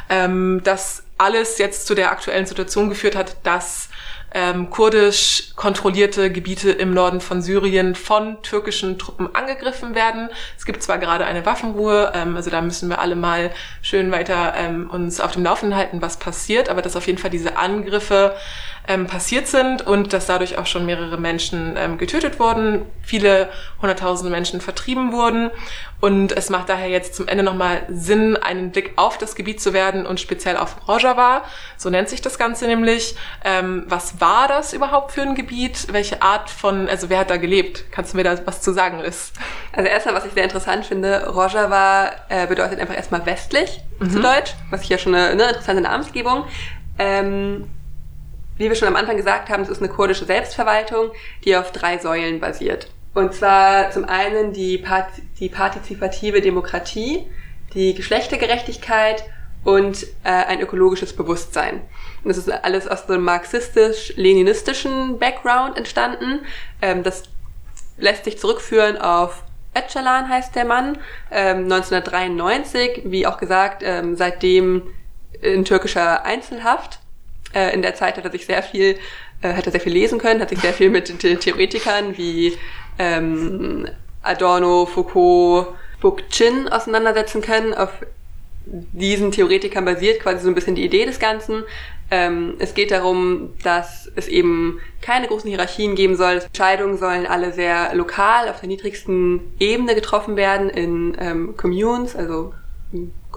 [0.09, 3.89] Ähm, das alles jetzt zu der aktuellen Situation geführt hat, dass
[4.37, 10.29] ähm, kurdisch kontrollierte Gebiete im Norden von Syrien von türkischen Truppen angegriffen werden.
[10.55, 13.49] Es gibt zwar gerade eine Waffenruhe, ähm, also da müssen wir alle mal
[13.81, 17.31] schön weiter ähm, uns auf dem Laufenden halten, was passiert, aber dass auf jeden Fall
[17.31, 18.35] diese Angriffe
[18.87, 23.49] ähm, passiert sind und dass dadurch auch schon mehrere Menschen ähm, getötet wurden, viele
[23.81, 25.51] hunderttausende Menschen vertrieben wurden.
[25.99, 29.73] Und es macht daher jetzt zum Ende nochmal Sinn, einen Blick auf das Gebiet zu
[29.73, 31.43] werden und speziell auf Rojava,
[31.75, 33.15] so nennt sich das Ganze nämlich.
[33.43, 35.87] Ähm, was war das überhaupt für ein Gebiet?
[35.91, 37.85] Welche Art von, also wer hat da gelebt?
[37.91, 39.33] Kannst du mir da was zu sagen, Liz?
[39.73, 44.11] Also erstmal, was ich sehr interessant finde, Rojava äh, bedeutet einfach erstmal westlich mhm.
[44.11, 46.45] zu Deutsch, was ich ja schon eine, eine interessante Namensgebung.
[46.99, 47.69] Ähm,
[48.57, 51.11] wie wir schon am Anfang gesagt haben, es ist eine kurdische Selbstverwaltung,
[51.43, 52.87] die auf drei Säulen basiert.
[53.13, 57.25] Und zwar zum einen die, Part die partizipative Demokratie,
[57.73, 59.23] die Geschlechtergerechtigkeit
[59.63, 61.81] und äh, ein ökologisches Bewusstsein.
[62.23, 66.41] Und das ist alles aus einem marxistisch-leninistischen Background entstanden.
[66.81, 67.23] Ähm, das
[67.97, 69.43] lässt sich zurückführen auf
[69.77, 70.97] Öcalan heißt der Mann,
[71.31, 74.83] ähm, 1993, wie auch gesagt, ähm, seitdem
[75.41, 76.99] in türkischer Einzelhaft
[77.53, 78.97] äh, in der Zeit hat er sich sehr viel,
[79.41, 82.57] äh, hat er sehr viel lesen können, hat sich sehr viel mit den Theoretikern wie
[82.99, 83.87] ähm,
[84.21, 87.73] Adorno, Foucault, Bookchin auseinandersetzen können.
[87.73, 87.89] Auf
[88.65, 91.63] diesen Theoretikern basiert quasi so ein bisschen die Idee des Ganzen.
[92.09, 96.41] Ähm, es geht darum, dass es eben keine großen Hierarchien geben soll.
[96.45, 102.53] Entscheidungen sollen alle sehr lokal auf der niedrigsten Ebene getroffen werden in ähm, Communes, also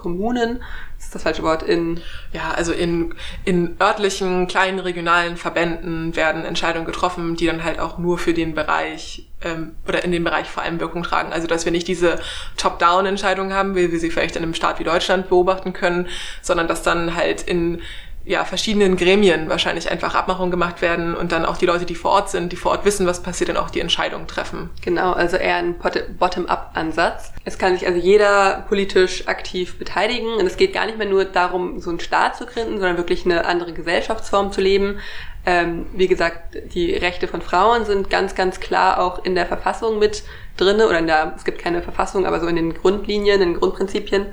[0.01, 0.63] Kommunen
[0.97, 2.01] ist das falsche Wort, in...
[2.33, 3.13] Ja, also in,
[3.45, 8.55] in örtlichen, kleinen, regionalen Verbänden werden Entscheidungen getroffen, die dann halt auch nur für den
[8.55, 11.33] Bereich ähm, oder in dem Bereich vor allem Wirkung tragen.
[11.33, 12.19] Also dass wir nicht diese
[12.57, 16.07] Top-Down-Entscheidungen haben, wie wir sie vielleicht in einem Staat wie Deutschland beobachten können,
[16.41, 17.81] sondern dass dann halt in
[18.23, 22.11] ja, verschiedenen Gremien wahrscheinlich einfach Abmachungen gemacht werden und dann auch die Leute, die vor
[22.11, 24.69] Ort sind, die vor Ort wissen, was passiert, dann auch die Entscheidungen treffen.
[24.81, 25.75] Genau, also eher ein
[26.19, 27.33] Bottom-up-Ansatz.
[27.45, 31.25] Es kann sich also jeder politisch aktiv beteiligen und es geht gar nicht mehr nur
[31.25, 34.99] darum, so einen Staat zu gründen, sondern wirklich eine andere Gesellschaftsform zu leben.
[35.43, 39.97] Ähm, wie gesagt, die Rechte von Frauen sind ganz, ganz klar auch in der Verfassung
[39.97, 40.23] mit
[40.57, 43.59] drinne oder in der, es gibt keine Verfassung, aber so in den Grundlinien, in den
[43.59, 44.27] Grundprinzipien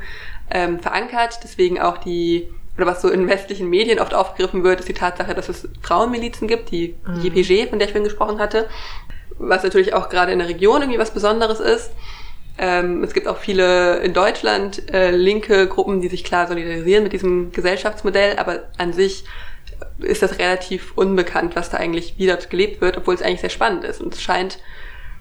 [0.51, 1.41] ähm, verankert.
[1.43, 5.35] Deswegen auch die oder was so in westlichen Medien oft aufgegriffen wird, ist die Tatsache,
[5.35, 7.21] dass es Frauenmilizen gibt, die mhm.
[7.23, 8.69] JPG, von der ich vorhin gesprochen hatte,
[9.37, 11.91] was natürlich auch gerade in der Region irgendwie was Besonderes ist.
[12.57, 17.13] Ähm, es gibt auch viele in Deutschland äh, linke Gruppen, die sich klar solidarisieren mit
[17.13, 19.25] diesem Gesellschaftsmodell, aber an sich
[19.99, 23.85] ist das relativ unbekannt, was da eigentlich wieder gelebt wird, obwohl es eigentlich sehr spannend
[23.85, 24.01] ist.
[24.01, 24.59] Und es scheint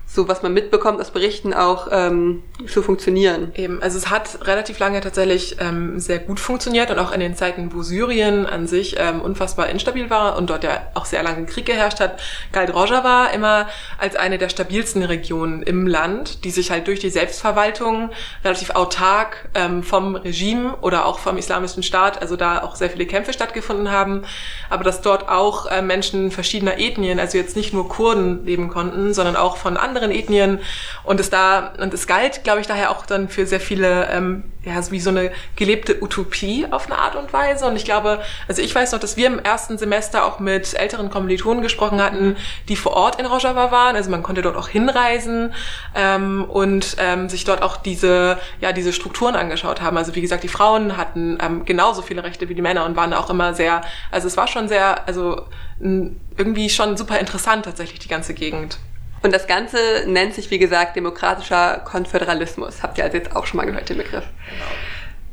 [0.09, 3.51] so was man mitbekommt aus Berichten auch ähm, zu funktionieren.
[3.55, 7.35] Eben, also es hat relativ lange tatsächlich ähm, sehr gut funktioniert und auch in den
[7.35, 11.45] Zeiten, wo Syrien an sich ähm, unfassbar instabil war und dort ja auch sehr lange
[11.45, 12.21] Krieg geherrscht hat,
[12.53, 13.67] galt Rojava immer
[13.99, 18.09] als eine der stabilsten Regionen im Land, die sich halt durch die Selbstverwaltung
[18.45, 23.05] relativ autark ähm, vom Regime oder auch vom islamischen Staat, also da auch sehr viele
[23.05, 24.23] Kämpfe stattgefunden haben,
[24.69, 29.13] aber dass dort auch äh, Menschen verschiedener Ethnien, also jetzt nicht nur Kurden leben konnten,
[29.13, 30.59] sondern auch von anderen anderen Ethnien
[31.03, 34.43] und es da und es galt, glaube ich, daher auch dann für sehr viele ähm,
[34.63, 38.61] ja wie so eine gelebte Utopie auf eine Art und Weise und ich glaube, also
[38.61, 42.35] ich weiß noch, dass wir im ersten Semester auch mit älteren Kommilitonen gesprochen hatten,
[42.69, 45.53] die vor Ort in Rojava waren, also man konnte dort auch hinreisen
[45.95, 49.97] ähm, und ähm, sich dort auch diese ja diese Strukturen angeschaut haben.
[49.97, 53.13] Also wie gesagt, die Frauen hatten ähm, genauso viele Rechte wie die Männer und waren
[53.13, 53.81] auch immer sehr,
[54.11, 55.43] also es war schon sehr, also
[55.79, 58.79] irgendwie schon super interessant tatsächlich die ganze Gegend.
[59.27, 62.81] Und das Ganze nennt sich, wie gesagt, demokratischer Konföderalismus.
[62.81, 64.23] Habt ihr also jetzt auch schon mal gehört, den Begriff?
[64.49, 64.65] Genau.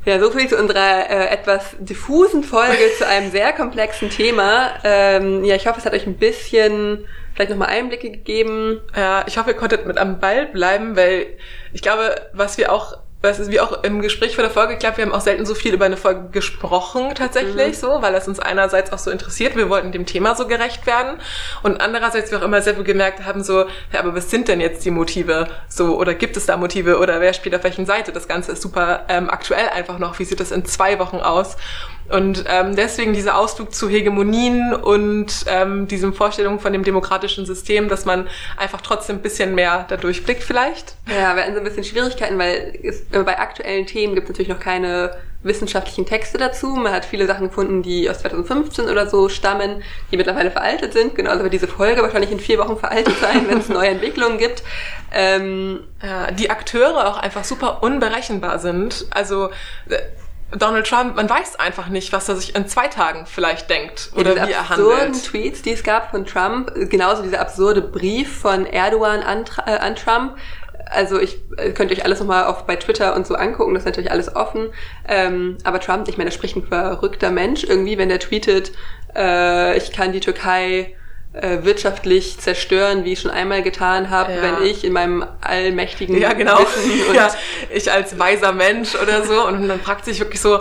[0.05, 4.72] Ja, so viel zu unserer äh, etwas diffusen Folge zu einem sehr komplexen Thema.
[4.82, 8.80] Ähm, ja, ich hoffe, es hat euch ein bisschen vielleicht nochmal Einblicke gegeben.
[8.97, 11.26] Ja, ich hoffe, ihr konntet mit am Ball bleiben, weil
[11.72, 14.99] ich glaube, was wir auch was ist wie auch im Gespräch vor der Folge geklappt,
[14.99, 17.81] wir haben auch selten so viel über eine Folge gesprochen tatsächlich mhm.
[17.81, 21.18] so, weil das uns einerseits auch so interessiert, wir wollten dem Thema so gerecht werden
[21.62, 24.61] und andererseits wir auch immer sehr viel gemerkt haben so, ja, aber was sind denn
[24.61, 28.12] jetzt die Motive so oder gibt es da Motive oder wer spielt auf welchen Seite?
[28.12, 30.18] Das Ganze ist super ähm, aktuell einfach noch.
[30.18, 31.57] Wie sieht das in zwei Wochen aus?
[32.11, 37.88] Und ähm, deswegen dieser Ausflug zu Hegemonien und ähm, diesem Vorstellung von dem demokratischen System,
[37.88, 40.96] dass man einfach trotzdem ein bisschen mehr da durchblickt vielleicht.
[41.09, 44.30] Ja, wir hatten so ein bisschen Schwierigkeiten, weil es, äh, bei aktuellen Themen gibt es
[44.30, 46.68] natürlich noch keine wissenschaftlichen Texte dazu.
[46.68, 51.14] Man hat viele Sachen gefunden, die aus 2015 oder so stammen, die mittlerweile veraltet sind.
[51.14, 54.62] Genauso wird diese Folge wahrscheinlich in vier Wochen veraltet sein, wenn es neue Entwicklungen gibt.
[55.12, 59.07] Ähm, ja, die Akteure auch einfach super unberechenbar sind.
[59.11, 59.50] Also
[59.88, 59.98] äh,
[60.57, 64.36] Donald Trump, man weiß einfach nicht, was er sich in zwei Tagen vielleicht denkt oder
[64.36, 64.92] ja, wie er handelt.
[64.92, 69.76] absurden Tweets, die es gab von Trump, genauso dieser absurde Brief von Erdogan an, äh,
[69.76, 70.36] an Trump.
[70.86, 73.86] Also ich äh, könnt euch alles nochmal auf bei Twitter und so angucken, das ist
[73.86, 74.68] natürlich alles offen.
[75.09, 78.72] Ähm, aber Trump, ich meine, der spricht ein verrückter Mensch irgendwie, wenn der tweetet,
[79.16, 80.94] äh, ich kann die Türkei
[81.35, 84.43] äh, wirtschaftlich zerstören, wie ich schon einmal getan habe, ja.
[84.43, 86.59] wenn ich in meinem allmächtigen ja, genau.
[86.61, 87.28] Wissen und ja,
[87.70, 90.61] ich als weiser Mensch oder so und dann fragt sich wirklich so,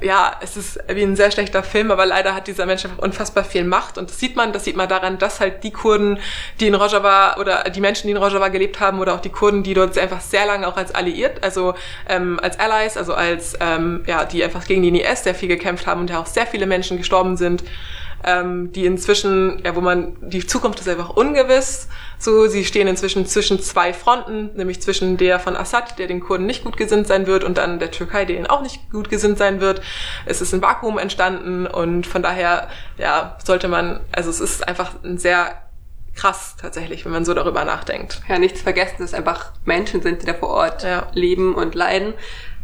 [0.00, 3.64] ja, es ist wie ein sehr schlechter Film, aber leider hat dieser Mensch unfassbar viel
[3.64, 6.18] Macht und das sieht man, das sieht man daran, dass halt die Kurden,
[6.60, 9.62] die in Rojava oder die Menschen, die in Rojava gelebt haben oder auch die Kurden,
[9.62, 11.74] die dort einfach sehr lange auch als alliiert, also
[12.08, 15.86] ähm, als Allies, also als ähm, ja, die einfach gegen den IS sehr viel gekämpft
[15.86, 17.64] haben und ja auch sehr viele Menschen gestorben sind
[18.24, 21.88] ähm, die inzwischen, ja, wo man, die Zukunft ist einfach ungewiss.
[22.18, 26.46] So, sie stehen inzwischen zwischen zwei Fronten, nämlich zwischen der von Assad, der den Kurden
[26.46, 29.38] nicht gut gesinnt sein wird, und dann der Türkei, der ihnen auch nicht gut gesinnt
[29.38, 29.82] sein wird.
[30.26, 32.68] Es ist ein Vakuum entstanden und von daher,
[32.98, 35.56] ja, sollte man, also es ist einfach ein sehr
[36.14, 38.20] krass tatsächlich, wenn man so darüber nachdenkt.
[38.28, 41.08] Ja, nichts vergessen, dass es einfach Menschen sind, die da vor Ort ja.
[41.12, 42.14] leben und leiden.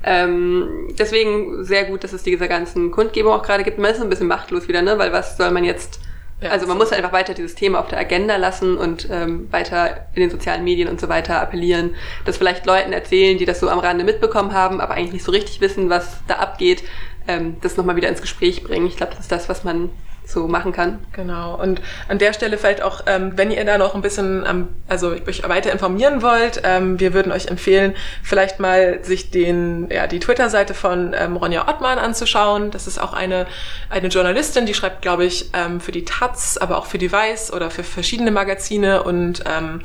[0.02, 3.78] Ähm, deswegen sehr gut, dass es diese ganzen Kundgebungen auch gerade gibt.
[3.78, 4.98] Man ist ein bisschen machtlos wieder, ne?
[4.98, 6.00] Weil was soll man jetzt
[6.40, 10.06] ja, also man muss einfach weiter dieses Thema auf der Agenda lassen und ähm, weiter
[10.14, 11.94] in den sozialen Medien und so weiter appellieren,
[12.24, 15.32] das vielleicht Leuten erzählen, die das so am Rande mitbekommen haben, aber eigentlich nicht so
[15.32, 16.82] richtig wissen, was da abgeht,
[17.28, 18.86] ähm, das nochmal wieder ins Gespräch bringen.
[18.86, 19.90] Ich glaube, das ist das, was man
[20.32, 20.98] so machen kann.
[21.12, 21.60] Genau.
[21.60, 25.10] Und an der Stelle vielleicht auch, ähm, wenn ihr da noch ein bisschen, ähm, also
[25.10, 30.20] euch weiter informieren wollt, ähm, wir würden euch empfehlen, vielleicht mal sich den, ja, die
[30.20, 32.70] Twitter-Seite von ähm, Ronja Ottmann anzuschauen.
[32.70, 33.46] Das ist auch eine,
[33.88, 37.52] eine Journalistin, die schreibt, glaube ich, ähm, für die Taz, aber auch für die Weiß
[37.52, 39.82] oder für verschiedene Magazine und ähm,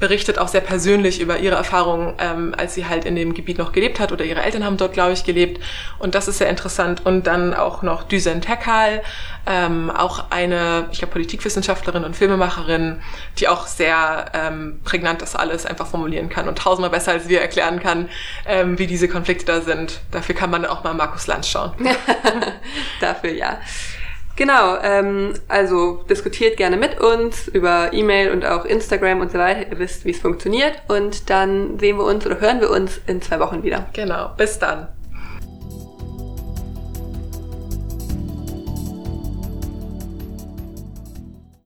[0.00, 3.72] berichtet auch sehr persönlich über ihre Erfahrungen, ähm, als sie halt in dem Gebiet noch
[3.72, 5.62] gelebt hat oder ihre Eltern haben dort, glaube ich, gelebt.
[5.98, 7.04] Und das ist sehr interessant.
[7.04, 9.02] Und dann auch noch Düsen Tekal,
[9.46, 13.00] ähm, auch eine, ich glaube, Politikwissenschaftlerin und Filmemacherin,
[13.38, 17.40] die auch sehr ähm, prägnant das alles einfach formulieren kann und tausendmal besser als wir
[17.40, 18.08] erklären kann,
[18.46, 20.00] ähm, wie diese Konflikte da sind.
[20.10, 21.72] Dafür kann man auch mal Markus Lanz schauen.
[23.00, 23.58] Dafür ja.
[24.38, 29.68] Genau, ähm, also diskutiert gerne mit uns über E-Mail und auch Instagram und so weiter.
[29.68, 30.80] Ihr wisst, wie es funktioniert.
[30.86, 33.88] Und dann sehen wir uns oder hören wir uns in zwei Wochen wieder.
[33.94, 34.86] Genau, bis dann.